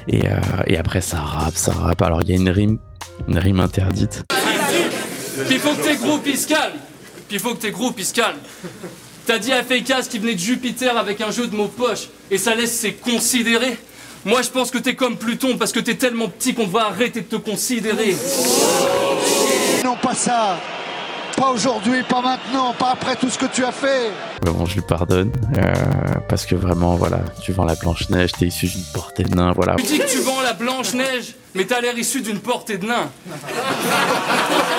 [0.08, 2.02] Et, euh, et après, ça rappe, ça rappe.
[2.02, 2.78] Alors, il y a une rime,
[3.28, 4.24] une rime interdite.
[5.46, 6.80] Puis il faut que tes calment.
[7.28, 8.40] Puis il faut que tes se calment.
[9.26, 12.38] T'as dit à Fakeas qui venait de Jupiter avec un jeu de mots poche, et
[12.38, 13.78] ça laisse c'est considérer.
[14.24, 17.22] Moi, je pense que t'es comme Pluton parce que t'es tellement petit qu'on va arrêter
[17.22, 18.16] de te considérer.
[19.84, 20.60] Non, pas ça.
[21.38, 24.12] Pas aujourd'hui, pas maintenant, pas après tout ce que tu as fait.
[24.42, 25.74] Bon, je lui pardonne euh,
[26.28, 29.52] parce que vraiment, voilà, tu vends la blanche neige, t'es issu d'une portée de nain,
[29.56, 29.76] voilà.
[29.76, 32.88] Tu dis que tu vends la blanche neige, mais t'as l'air issu d'une portée de
[32.88, 33.10] nain.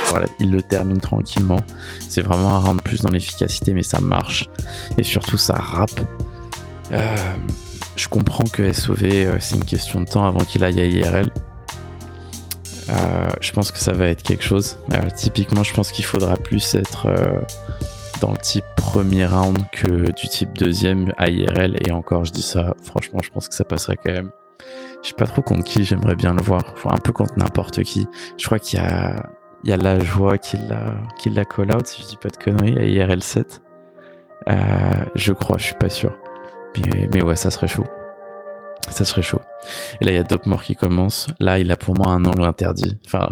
[0.09, 1.61] Voilà, il le termine tranquillement.
[2.09, 4.47] C'est vraiment un round plus dans l'efficacité, mais ça marche
[4.97, 6.01] et surtout ça rappe.
[6.93, 7.17] Euh,
[7.95, 11.31] je comprends que SOV, euh, c'est une question de temps avant qu'il aille à IRL.
[12.91, 14.79] Euh, je pense que ça va être quelque chose.
[14.93, 17.41] Euh, typiquement, je pense qu'il faudra plus être euh,
[18.21, 21.79] dans le type premier round que du type deuxième IRL.
[21.87, 24.31] Et encore, je dis ça, franchement, je pense que ça passerait quand même.
[25.03, 26.63] Je sais pas trop contre qui j'aimerais bien le voir.
[26.73, 28.07] Enfin, un peu contre n'importe qui.
[28.37, 29.31] Je crois qu'il y a,
[29.65, 32.31] il y a la joie qui l'a, qui l'a call out, si je dis pas
[32.31, 33.63] de conneries, à IRL 7.
[34.49, 34.55] Euh,
[35.15, 36.17] je crois, je suis pas sûr.
[36.77, 37.87] Mais, mais ouais, ça serait chaud.
[38.91, 39.41] Ça serait chaud.
[40.01, 41.27] Et là, il y a Dopmore qui commence.
[41.41, 42.99] Là, il a pour moi un angle interdit.
[43.07, 43.29] Enfin,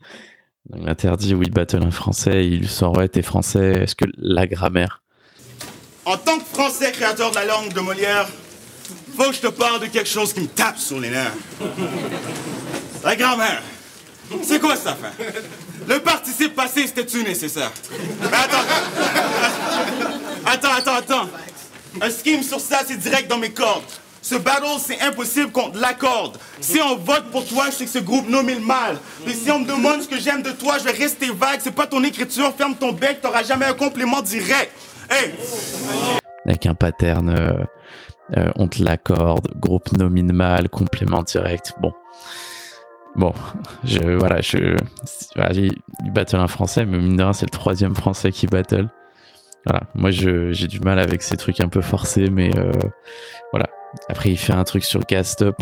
[0.72, 2.46] un angle interdit où il battle un français.
[2.46, 3.82] Il sort, ouais, t'es français.
[3.82, 5.02] Est-ce que la grammaire?
[6.04, 8.28] En tant que Français créateur de la langue de Molière,
[9.16, 11.32] faut que je te parle de quelque chose qui me tape sur les nerfs.
[13.02, 13.62] La grammaire.
[14.42, 15.12] C'est quoi affaire?
[15.88, 17.72] Le participe passé, c'était-tu nécessaire?
[18.20, 18.64] Mais attends.
[20.46, 21.28] Attends, attends, attends.
[22.00, 23.84] Un scheme sur ça, c'est direct dans mes cordes.
[24.28, 26.32] Ce battle, c'est impossible contre l'accord.
[26.60, 28.96] Si on vote pour toi, je sais que ce groupe nomme mal.
[29.24, 31.60] Et si on me demande ce que j'aime de toi, je vais rester vague.
[31.60, 34.72] C'est pas ton écriture, ferme ton bec, t'auras jamais un complément direct.
[35.08, 35.32] Hey!
[36.44, 37.52] Avec un pattern, euh,
[38.36, 41.74] euh, on te l'accorde, groupe nomine mal, complément direct.
[41.80, 41.92] Bon.
[43.14, 43.32] Bon,
[43.84, 44.76] je, voilà, je,
[45.36, 45.72] voilà, il
[46.12, 48.88] battle un français, mais mine de rien, c'est le troisième français qui battle.
[49.66, 52.72] Voilà, moi j'ai du mal avec ces trucs un peu forcés, mais euh,
[53.52, 53.66] voilà.
[54.08, 55.56] Après, il fait un truc sur Gas Up.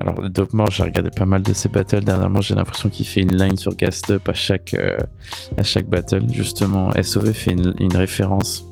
[0.00, 2.04] Alors, Dopmore, j'ai regardé pas mal de ses battles.
[2.04, 4.96] Dernièrement, j'ai l'impression qu'il fait une line sur Gas Up à chaque, euh,
[5.56, 6.22] à chaque battle.
[6.32, 8.64] Justement, SOV fait une, référence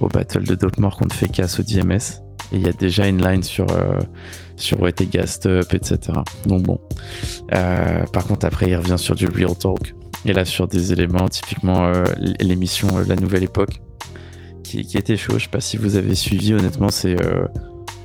[0.00, 2.22] au battle de Dopmore contre Fekas au DMS.
[2.52, 3.98] Et il y a déjà une line sur, euh,
[4.56, 5.98] sur ouais, t'es gassed up, etc.
[6.46, 6.80] Donc bon.
[7.54, 9.94] Euh, par contre, après, il revient sur du real talk.
[10.24, 12.04] Et là, sur des éléments, typiquement euh,
[12.38, 13.80] l'émission La Nouvelle Époque,
[14.62, 15.38] qui, qui était chaud.
[15.38, 17.16] Je sais pas si vous avez suivi, honnêtement, c'est.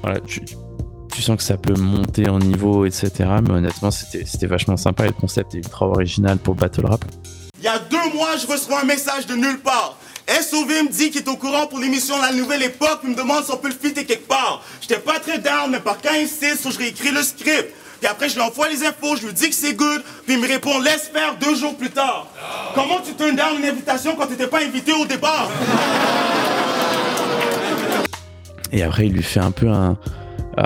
[0.01, 0.41] Voilà, tu,
[1.13, 3.11] tu sens que ça peut monter en niveau, etc.
[3.41, 7.03] Mais honnêtement, c'était vachement sympa et le concept est ultra original pour Battle Rap.
[7.59, 9.97] Il y a deux mois, je reçois un message de nulle part.
[10.27, 13.45] SOV me dit qu'il est au courant pour l'émission La Nouvelle Époque, il me demande
[13.45, 14.61] si on peut le fitter quelque part.
[14.81, 17.73] J'étais pas très down, mais par quand il insiste, je réécris le script.
[17.99, 20.39] Puis après, je lui envoie les infos, je lui dis que c'est good, puis il
[20.39, 22.27] me répond laisse faire deux jours plus tard.
[22.75, 25.49] Comment tu turn down une invitation quand t'étais pas invité au départ?
[28.72, 29.97] Et après, il lui fait un peu un
[30.57, 30.63] euh,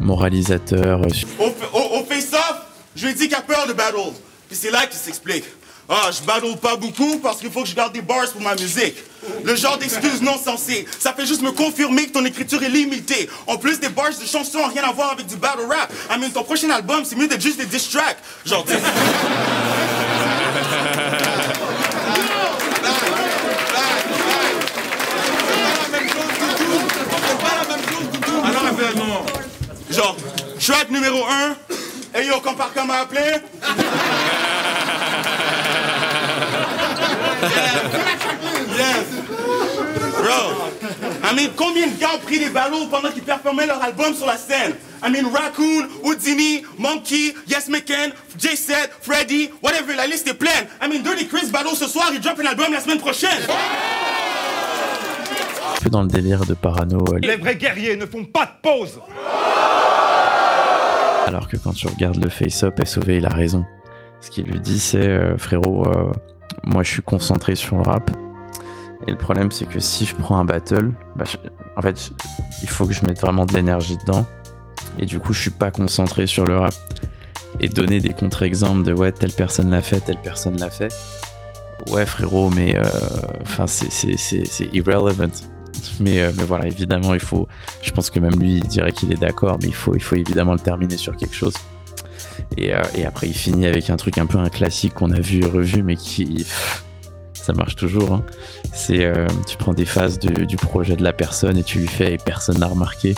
[0.00, 1.00] moralisateur.
[1.38, 2.56] au- au face-off,
[2.96, 4.12] je lui dit qu'il a peur de battle.
[4.48, 5.44] Puis c'est là qu'il s'explique.
[5.88, 8.54] Ah, je battle pas beaucoup parce qu'il faut que je garde des bars pour ma
[8.54, 8.94] musique.
[9.44, 10.86] Le genre d'excuse non sensée.
[10.98, 13.28] Ça fait juste me confirmer que ton écriture est limitée.
[13.46, 15.92] En plus, des bars de chansons ont rien à voir avec du battle rap.
[16.10, 18.16] I mean, ton prochain album, c'est mieux d'être juste des diss tracks.
[18.46, 18.64] Genre,
[29.90, 30.16] Genre,
[30.60, 31.56] track numéro 1.
[32.14, 33.20] Hey yo, compare comme m'a appelé.
[38.76, 39.06] Yes.
[40.22, 40.70] Bro,
[41.24, 44.26] I mean, combien de gars ont pris des ballots pendant qu'ils performaient leur album sur
[44.26, 44.74] la scène?
[45.04, 50.68] I mean, Raccoon, Houdini, Monkey, Yes McCann, J7, Freddy, whatever, la liste est pleine.
[50.80, 53.30] I mean, Dirty Chris Ballo ce soir, il drop un album la semaine prochaine.
[53.30, 54.01] un
[55.82, 57.04] peu dans le délire de parano.
[57.12, 59.00] euh, Les vrais guerriers ne font pas de pause
[61.26, 63.64] Alors que quand tu regardes le face-up, SOV, il a raison.
[64.20, 66.12] Ce qu'il lui dit, c'est euh, frérot, euh,
[66.64, 68.10] moi je suis concentré sur le rap.
[69.06, 71.36] Et le problème, c'est que si je prends un battle, bah, je-
[71.76, 72.10] en fait, je-
[72.62, 74.24] il faut que je mette vraiment de l'énergie dedans.
[74.98, 76.74] Et du coup, je suis pas concentré sur le rap.
[77.60, 80.92] Et donner des contre-exemples de ouais, telle personne l'a fait, telle personne l'a fait.
[81.90, 82.82] Ouais, frérot, mais euh,
[83.42, 84.46] enfin, c'est c'est- c'est-
[86.00, 87.48] Mais, euh, mais voilà, évidemment, il faut.
[87.82, 90.16] Je pense que même lui, il dirait qu'il est d'accord, mais il faut, il faut
[90.16, 91.54] évidemment le terminer sur quelque chose.
[92.56, 95.42] Et, euh, après, il finit avec un truc un peu un classique qu'on a vu
[95.42, 96.46] et revu, mais qui.
[97.34, 98.12] ça marche toujours.
[98.12, 98.24] hein.
[98.72, 99.04] C'est.
[99.04, 102.18] euh, tu prends des phases du projet de la personne et tu lui fais et
[102.18, 103.14] personne n'a remarqué.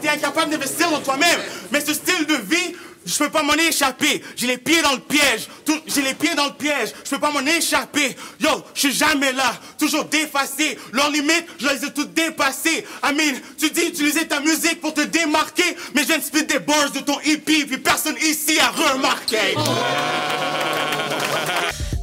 [0.00, 1.38] T'es incapable d'investir dans toi-même.
[1.72, 2.74] Mais ce style de vie,
[3.04, 4.22] je peux pas m'en échapper.
[4.36, 5.48] J'ai les pieds dans le piège.
[5.86, 6.92] J'ai les pieds dans le piège.
[7.04, 8.16] Je peux pas m'en échapper.
[8.40, 9.52] Yo, je suis jamais là.
[9.78, 10.78] Toujours défacé.
[10.92, 12.84] Leurs limites, je les ai toutes dépassées.
[13.04, 15.76] I mean, tu dis utiliser ta musique pour te démarquer.
[15.94, 17.64] Mais je viens de des bars de ton hippie.
[17.64, 19.36] Puis personne ici a remarqué.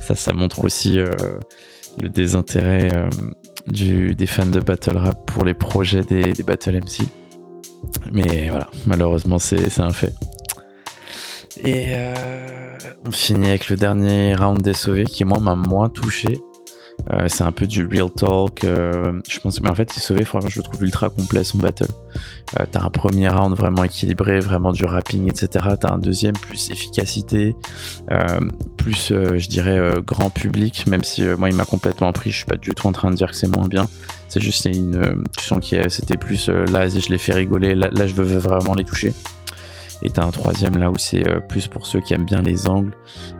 [0.07, 1.11] Ça, ça montre aussi euh,
[2.01, 7.07] le désintérêt euh, des fans de Battle Rap pour les projets des, des Battle MC.
[8.11, 10.13] Mais voilà, malheureusement, c'est un fait.
[11.63, 12.13] Et euh,
[13.05, 16.39] on finit avec le dernier round des sauvés qui, moi, m'a moins touché.
[17.11, 18.65] Euh, c'est un peu du real talk.
[18.65, 20.25] euh, je pense, mais en fait, il sauvé.
[20.25, 21.87] Franchement, je le trouve ultra complet son battle.
[22.59, 25.65] Euh, t'as un premier round vraiment équilibré, vraiment du rapping, etc.
[25.79, 27.55] T'as un deuxième plus efficacité,
[28.11, 28.39] euh,
[28.77, 30.85] plus, euh, je dirais, grand public.
[30.87, 32.31] Même si moi, il m'a complètement pris.
[32.31, 33.87] Je suis pas du tout en train de dire que c'est moins bien.
[34.27, 37.75] C'est juste c'est une, tu sens a- c'était plus là, je les fais rigoler.
[37.75, 39.13] Là, là, je veux vraiment les toucher.
[40.01, 42.67] Et t'as un troisième là où c'est euh, plus pour ceux qui aiment bien les
[42.67, 42.95] angles.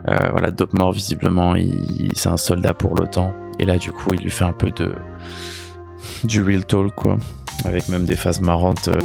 [0.08, 3.32] Euh, voilà, Dope Mort, visiblement, il, c'est un soldat pour l'OTAN.
[3.58, 4.94] Et là, du coup, il lui fait un peu de
[6.24, 7.18] du real talk, quoi.
[7.64, 8.88] Avec même des phases marrantes.
[8.88, 8.98] euh.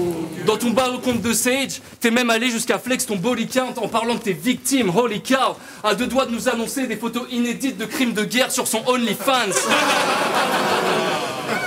[0.46, 3.88] Dans ton battle contre de Sage, t'es même allé jusqu'à flex ton body count en
[3.90, 7.78] parlant de tes victimes, holy cow, à deux doigts de nous annoncer des photos inédites
[7.78, 9.52] de crimes de guerre sur son OnlyFans.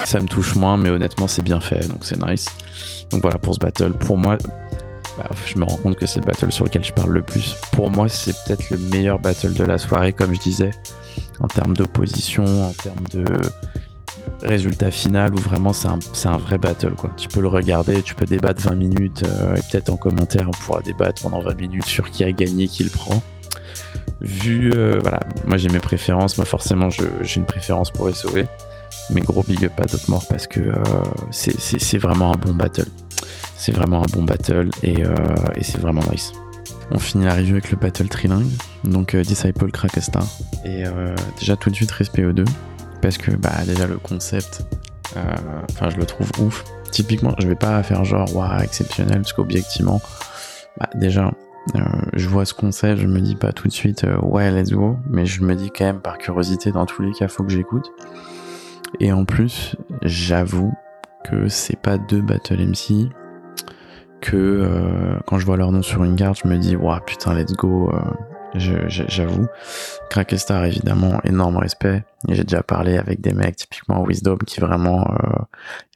[0.04, 2.46] Ça me touche moins, mais honnêtement, c'est bien fait, donc c'est nice.
[3.10, 3.92] Donc voilà pour ce battle.
[3.92, 4.38] Pour moi,
[5.18, 7.56] bah, je me rends compte que c'est le battle sur lequel je parle le plus.
[7.72, 10.70] Pour moi, c'est peut-être le meilleur battle de la soirée, comme je disais,
[11.40, 13.24] en termes d'opposition, en termes de
[14.42, 16.92] résultat final, où vraiment c'est un, vrai battle.
[17.16, 20.52] Tu peux le regarder, tu peux débattre 20 minutes, euh, et peut-être en commentaire, on
[20.52, 23.20] pourra débattre pendant 20 minutes sur qui a gagné, qui le prend.
[24.20, 28.46] Vu, euh, voilà, moi j'ai mes préférences, moi forcément j'ai une préférence pour SOV.
[29.10, 30.74] Mais gros big up à Dotmore parce que euh,
[31.30, 32.88] c'est vraiment un bon battle.
[33.58, 35.14] C'est vraiment un bon battle et, euh,
[35.56, 36.32] et c'est vraiment nice.
[36.92, 38.50] On finit la review avec le battle trilingue,
[38.84, 40.24] donc euh, Disciple Krakestar.
[40.64, 42.44] Et euh, déjà tout de suite respect aux deux,
[43.02, 44.64] parce que bah déjà le concept,
[45.70, 46.64] enfin je le trouve ouf.
[46.92, 50.00] Typiquement, je vais pas faire genre waouh exceptionnel, parce qu'objectivement,
[50.78, 51.30] bah déjà
[52.14, 55.26] je vois ce concept, je me dis pas tout de suite ouais let's go, mais
[55.26, 57.90] je me dis quand même par curiosité dans tous les cas faut que j'écoute.
[59.00, 60.72] Et en plus, j'avoue
[61.28, 63.10] que c'est pas deux Battle MC
[64.20, 67.34] que euh, quand je vois leur nom sur une carte, je me dis waouh putain
[67.34, 67.90] let's go.
[67.92, 68.00] euh,
[68.88, 69.46] j'avoue.
[70.10, 72.04] Krakestar évidemment énorme respect.
[72.28, 75.42] J'ai déjà parlé avec des mecs typiquement Wisdom qui vraiment euh,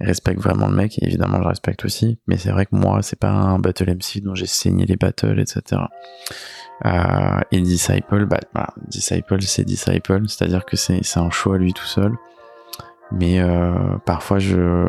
[0.01, 2.19] respectent vraiment le mec et évidemment je respecte aussi.
[2.27, 5.41] Mais c'est vrai que moi c'est pas un battle MC dont j'ai saigné les battles
[5.41, 5.83] etc.
[6.85, 11.87] Euh, et Disciple, bah, bah, Disciple c'est Disciple, c'est-à-dire que c'est un à lui tout
[11.87, 12.13] seul
[13.13, 14.87] mais euh, parfois je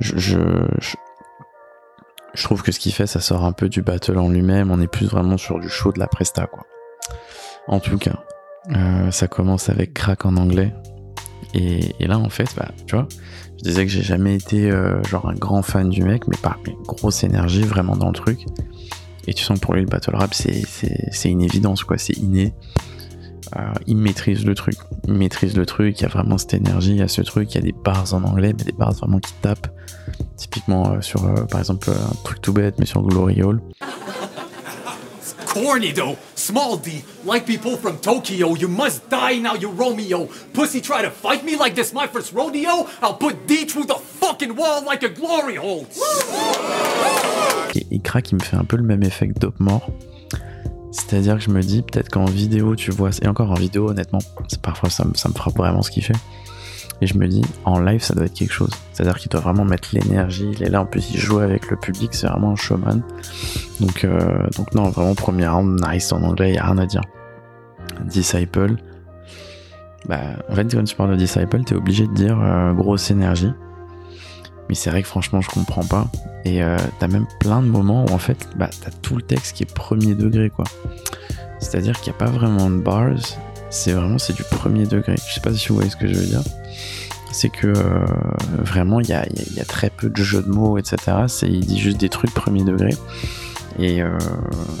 [0.00, 0.38] je, je
[0.80, 0.96] je
[2.34, 4.70] je trouve que ce qu'il fait ça sort un peu du battle en lui-même.
[4.70, 6.66] On est plus vraiment sur du show de la presta quoi.
[7.68, 8.24] En tout cas
[8.74, 10.74] euh, ça commence avec crack en anglais.
[11.54, 13.06] Et, là en fait bah tu vois
[13.58, 16.74] je disais que j'ai jamais été euh, genre un grand fan du mec mais mais
[16.86, 18.46] grosse énergie vraiment dans le truc.
[19.26, 21.98] Et tu sens que pour lui le battle rap c'est une évidence quoi.
[21.98, 22.54] C'est inné.
[23.56, 24.76] Euh, il maîtrise le truc.
[25.06, 27.52] Il maîtrise le truc, il y a vraiment cette énergie, il y a ce truc,
[27.52, 29.68] il y a des bars en anglais, mais des bars vraiment qui tapent.
[30.36, 33.60] Typiquement euh, sur, euh, par exemple, euh, un truc tout bête, mais sur Glory Hall.
[35.46, 40.26] Corny though, small D, like people from Tokyo, you must die now, you Romeo.
[40.54, 43.96] Pussy try to fight me like this my first rodeo, I'll put D through the
[44.20, 45.84] fucking wall like a glory hole.
[47.74, 49.90] Et, et crack, il me fait un peu le même effet que Dope Mort.
[50.90, 54.20] C'est-à-dire que je me dis, peut-être qu'en vidéo, tu vois, et encore en vidéo, honnêtement,
[54.62, 56.16] parfois ça, me- ça me frappe vraiment ce qu'il fait.
[57.02, 58.70] Et je me dis, en live, ça doit être quelque chose.
[58.92, 61.76] C'est-à-dire qu'il doit vraiment mettre l'énergie, il est là, en plus, il joue avec le
[61.76, 63.02] public, c'est vraiment un showman.
[63.80, 67.00] Donc, euh, donc non, vraiment, premier round, nice en anglais, y a rien à dire.
[68.04, 68.76] Disciple.
[70.06, 73.50] Bah, en fait, quand tu parles de Disciple, t'es obligé de dire euh, grosse énergie.
[74.68, 76.06] Mais c'est vrai que franchement, je comprends pas.
[76.44, 79.56] Et euh, t'as même plein de moments où en fait, bah, t'as tout le texte
[79.56, 80.66] qui est premier degré, quoi.
[81.58, 83.16] C'est-à-dire qu'il n'y a pas vraiment de bars,
[83.72, 85.16] c'est vraiment c'est du premier degré.
[85.26, 86.42] Je sais pas si vous voyez ce que je veux dire.
[87.32, 88.04] C'est que euh,
[88.58, 90.96] vraiment, il y a, y a- y a très peu de jeux de mots, etc.
[91.28, 92.90] C'est, il dit juste des trucs premier degré.
[93.78, 94.18] Et euh,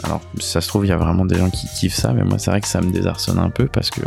[0.04, 2.38] alors, ça se trouve, il y a vraiment des gens qui kiffent ça, mais moi,
[2.38, 4.02] c'est vrai que ça me désarçonne un peu parce que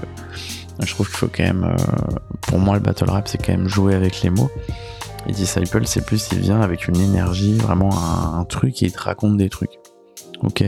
[0.79, 1.63] je trouve qu'il faut quand même.
[1.63, 4.51] euh, pour moi, le battle rap, c'est quand même jouer avec les mots.
[5.27, 8.91] Et Disciple, c'est plus, il vient avec une énergie, vraiment un, un truc et il
[8.91, 9.79] te raconte des trucs.
[10.43, 10.63] Ok?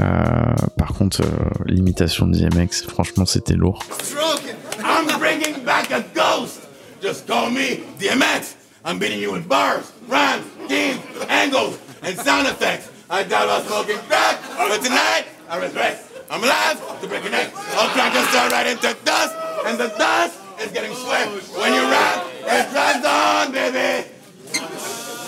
[0.00, 3.82] Euh, par contre, euh, l'imitation de DMX, franchement, c'était lourd.
[4.84, 6.60] I'm bringing back a ghost.
[7.02, 8.56] Just call me DMX.
[8.84, 12.88] I'm beating you with bars, rhymes, schemes, angles, and sound effects.
[13.10, 16.08] I doubt about smoking crack, but tonight I respect.
[16.30, 17.52] I'm alive to break a neck.
[17.74, 19.34] I'll crack and start right into dust,
[19.66, 21.28] and the dust is getting sweat.
[21.28, 24.08] When you rap, it drives on, baby.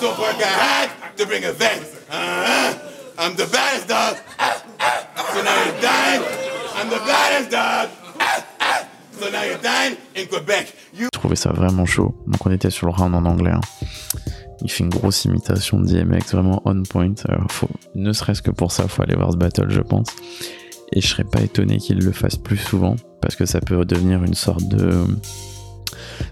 [0.00, 1.80] So work I had to bring a vet.
[2.10, 2.93] Uh-huh.
[3.18, 4.16] I'm the baddest dog.
[5.32, 6.22] So now you're dying.
[6.76, 7.88] I'm the baddest dog.
[9.12, 10.74] So now you're dying in Quebec.
[10.98, 12.14] Je trouvais ça vraiment chaud.
[12.26, 13.52] Donc on était sur le round en anglais.
[13.52, 13.60] hein.
[14.62, 17.12] Il fait une grosse imitation de DMX, vraiment on point.
[17.28, 20.06] Euh, faut, ne serait-ce que pour ça, faut aller voir ce battle, je pense.
[20.92, 24.22] Et je serais pas étonné qu'il le fasse plus souvent, parce que ça peut devenir
[24.24, 25.04] une sorte de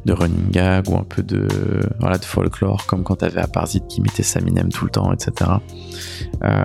[0.04, 1.46] de running gag ou un peu de
[2.00, 5.50] voilà de folklore comme quand t'avais Aparzit qui mettait Saminem tout le temps etc
[6.44, 6.64] euh,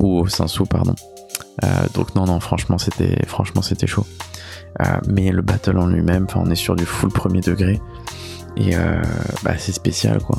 [0.00, 0.94] ou Sensu pardon.
[1.64, 4.06] Euh, donc non non franchement c'était franchement c'était chaud.
[4.80, 7.80] Euh, mais le battle en lui-même on est sur du full premier degré.
[8.56, 9.02] Et euh,
[9.44, 10.38] bah c'est spécial quoi.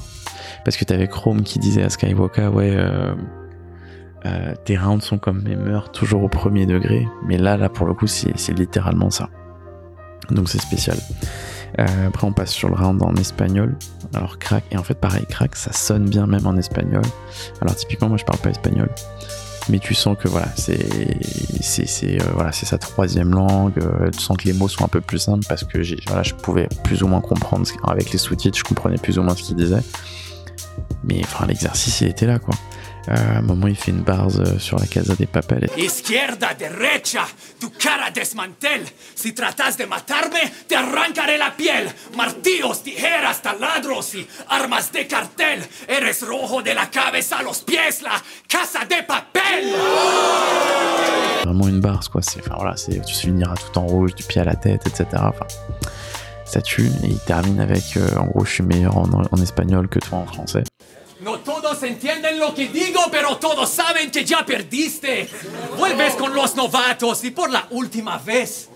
[0.65, 2.75] Parce que t'avais Chrome qui disait à Skywalker ouais
[4.65, 7.07] tes rounds sont comme mes meurtres, toujours au premier degré.
[7.25, 9.29] Mais là, là pour le coup, c'est littéralement ça.
[10.29, 10.97] Donc c'est spécial.
[11.79, 13.75] Euh, après, on passe sur le round en espagnol.
[14.13, 17.03] Alors, crack, et en fait, pareil, crack, ça sonne bien même en espagnol.
[17.61, 18.89] Alors, typiquement, moi, je parle pas espagnol.
[19.69, 21.17] Mais tu sens que voilà, c'est
[21.61, 23.77] c'est euh, voilà, c'est sa troisième langue.
[23.77, 26.33] euh, tu sens que les mots sont un peu plus simples parce que voilà, je
[26.33, 29.55] pouvais plus ou moins comprendre avec les sous-titres, je comprenais plus ou moins ce qu'il
[29.55, 29.83] disait.
[31.03, 32.55] Mais enfin, l'exercice, il était là, quoi.
[33.07, 35.67] À un moment, il fait une barre euh, sur la Casa des Papel.
[35.75, 37.25] Izquierda, derecha,
[37.59, 38.81] tu cara desmantel.
[39.15, 40.37] Si tratas de matarme,
[40.67, 41.89] te arrancaré la piel.
[42.15, 45.61] Martillos, tijeras, taladros y armas de cartel.
[45.87, 49.73] Eres rojo de la cabeza a los pies, la casa de papel.
[51.43, 52.21] Vraiment une barre, quoi.
[52.21, 55.05] C'est, enfin, voilà, c'est, tu finiras tout en rouge, du pied à la tête, etc.
[55.15, 55.47] Enfin,
[56.45, 56.85] ça tue.
[57.03, 60.19] Et il termine avec, euh, en gros, je suis meilleur en, en espagnol que toi
[60.19, 60.63] en français.
[61.21, 65.29] No todos entienden lo que digo, pero todos saben que ya perdiste.
[65.77, 68.69] Vuelves con los novatos y por la última vez.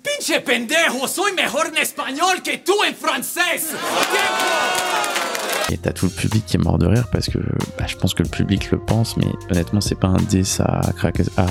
[0.00, 3.74] Pinche pendejo, soy mejor en español que tú en francés.
[5.70, 7.38] Et t'as tout le public qui est mort de rire parce que
[7.78, 10.80] bah, je pense que le public le pense, mais honnêtement, c'est pas un diss à,
[11.36, 11.44] à,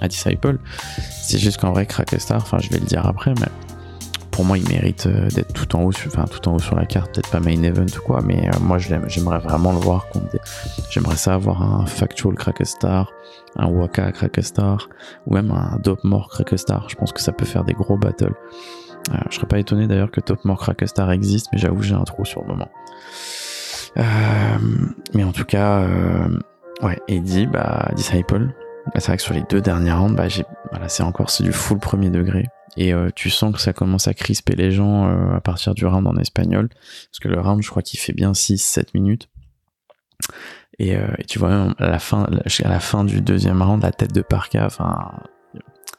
[0.00, 0.58] à Disciple.
[1.22, 3.46] C'est juste qu'en vrai, Crackestar, enfin, je vais le dire après, mais
[4.32, 6.10] pour moi, il mérite euh, d'être tout en haut, sur-
[6.74, 7.14] la carte.
[7.14, 10.06] Peut-être pas main event ou quoi, mais euh, moi, j'aimerais vraiment le voir
[10.90, 13.12] J'aimerais ça avoir un Factual Crackestar,
[13.56, 14.88] un Waka Crackestar,
[15.26, 16.88] ou même un Dope More Crackestar.
[16.88, 18.34] Je pense que ça peut faire des gros battles.
[19.12, 22.04] Euh, je serais pas étonné d'ailleurs que Top More Crackestar existe, mais j'avoue, j'ai un
[22.04, 22.68] trou sur le moment.
[23.98, 24.02] Euh,
[25.14, 25.80] mais en tout cas,
[26.82, 28.48] ouais, Eddie, bah, Disciple.
[28.96, 30.26] C'est vrai que sur les deux dernières rounds, bah,
[30.70, 32.46] voilà, c'est encore du full premier degré.
[32.76, 35.84] Et euh, tu sens que ça commence à crisper les gens euh, à partir du
[35.86, 36.68] round en espagnol.
[36.68, 39.28] Parce que le round, je crois qu'il fait bien 6-7 minutes.
[40.78, 43.92] Et, euh, tu vois même à la fin, à la fin du deuxième round, la
[43.92, 45.12] tête de Parka, enfin,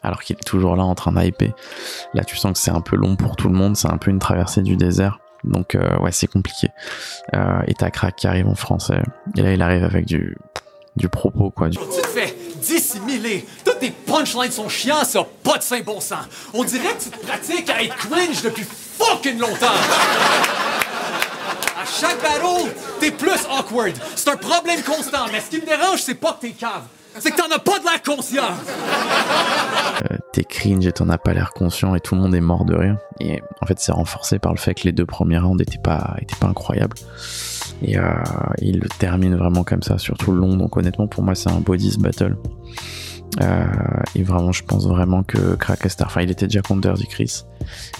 [0.01, 1.53] alors qu'il est toujours là en train d'hyper.
[2.13, 4.11] Là, tu sens que c'est un peu long pour tout le monde, c'est un peu
[4.11, 5.19] une traversée du désert.
[5.43, 6.69] Donc, euh, ouais, c'est compliqué.
[7.33, 9.01] Euh, et t'as Crack qui arrive en français.
[9.37, 10.37] Et là, il arrive avec du,
[10.95, 11.69] du propos, quoi.
[12.65, 13.45] Dissimuler.
[13.65, 16.25] Toutes tes punchlines sont chiants, ça pas de saint bon sens.
[16.53, 18.65] On dirait que tu te pratiques à être cringe depuis
[18.97, 19.67] fucking longtemps.
[21.81, 23.93] À chaque battle, t'es plus awkward.
[24.15, 26.83] C'est un problème constant, mais ce qui me dérange, c'est pas que t'es cave.
[27.19, 28.43] C'est que t'en as pas de l'air conscient.
[30.11, 32.65] Euh, t'es cringe et t'en as pas l'air conscient et tout le monde est mort
[32.65, 32.97] de rire.
[33.19, 36.17] Et en fait, c'est renforcé par le fait que les deux premiers rounds étaient pas,
[36.21, 36.97] étaient pas incroyables.
[37.83, 38.03] Et euh,
[38.59, 40.57] il le termine vraiment comme ça sur tout le long.
[40.57, 42.35] Donc honnêtement, pour moi, c'est un bodies battle.
[43.41, 43.65] Euh,
[44.15, 47.43] et vraiment, je pense vraiment que Crackestar, enfin, il était déjà contre Dirty Chris.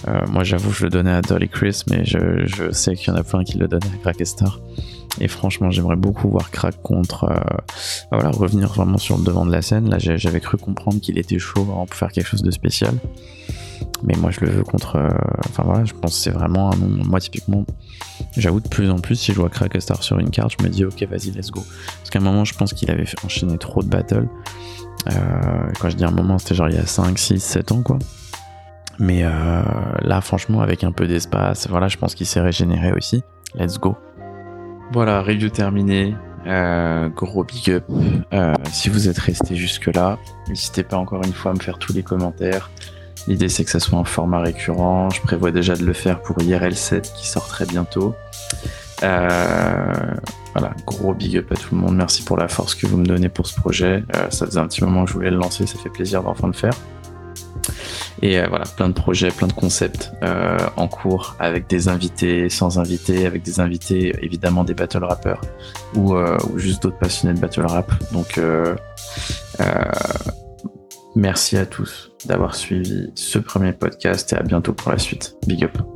[0.08, 3.18] Euh, moi, j'avoue, je le donnais à Dirty Chris, mais je, sais qu'il y en
[3.18, 4.60] a plein qui le donnaient à Crackestar.
[5.20, 7.34] Et franchement, j'aimerais beaucoup voir Crack contre, euh,
[8.10, 9.88] bah voilà, revenir vraiment sur le devant de la scène.
[9.88, 12.94] Là, j'avais cru comprendre qu'il était chaud vraiment pour faire quelque chose de spécial.
[14.02, 14.96] Mais moi, je le veux contre.
[14.96, 15.08] euh,
[15.48, 16.88] Enfin voilà, je pense que c'est vraiment un nom.
[17.04, 17.64] Moi, typiquement,
[18.36, 20.84] j'avoue de plus en plus, si je vois Crackestar sur une carte, je me dis,
[20.84, 21.62] ok, vas-y, let's go.
[21.98, 24.28] Parce qu'à un moment, je pense qu'il avait fait enchaîner trop de battles.
[25.06, 25.12] Euh,
[25.80, 27.98] quand je dis un moment, c'était genre il y a 5, 6, 7 ans, quoi.
[28.98, 33.22] Mais là, franchement, avec un peu d'espace, voilà, je pense qu'il s'est régénéré aussi.
[33.56, 33.96] Let's go.
[34.92, 36.14] Voilà, review terminée.
[36.46, 37.84] Euh, gros big up.
[38.32, 40.18] Euh, si vous êtes resté jusque-là,
[40.48, 42.70] n'hésitez pas encore une fois à me faire tous les commentaires.
[43.26, 45.08] L'idée c'est que ça soit un format récurrent.
[45.10, 48.14] Je prévois déjà de le faire pour IRL 7 qui sort très bientôt.
[49.02, 49.92] Euh,
[50.54, 51.96] voilà, gros big up à tout le monde.
[51.96, 54.04] Merci pour la force que vous me donnez pour ce projet.
[54.28, 56.52] Ça faisait un petit moment que je voulais le lancer, ça fait plaisir d'enfin le
[56.52, 56.74] faire.
[58.22, 62.48] Et euh, voilà, plein de projets, plein de concepts euh, en cours avec des invités,
[62.48, 65.40] sans invités, avec des invités évidemment des battle rappers
[65.94, 67.92] ou, euh, juste d'autres passionnés de battle rap.
[68.12, 68.40] Donc
[71.16, 75.36] merci à tous d'avoir suivi ce premier podcast et à bientôt pour la suite.
[75.46, 75.93] Big up.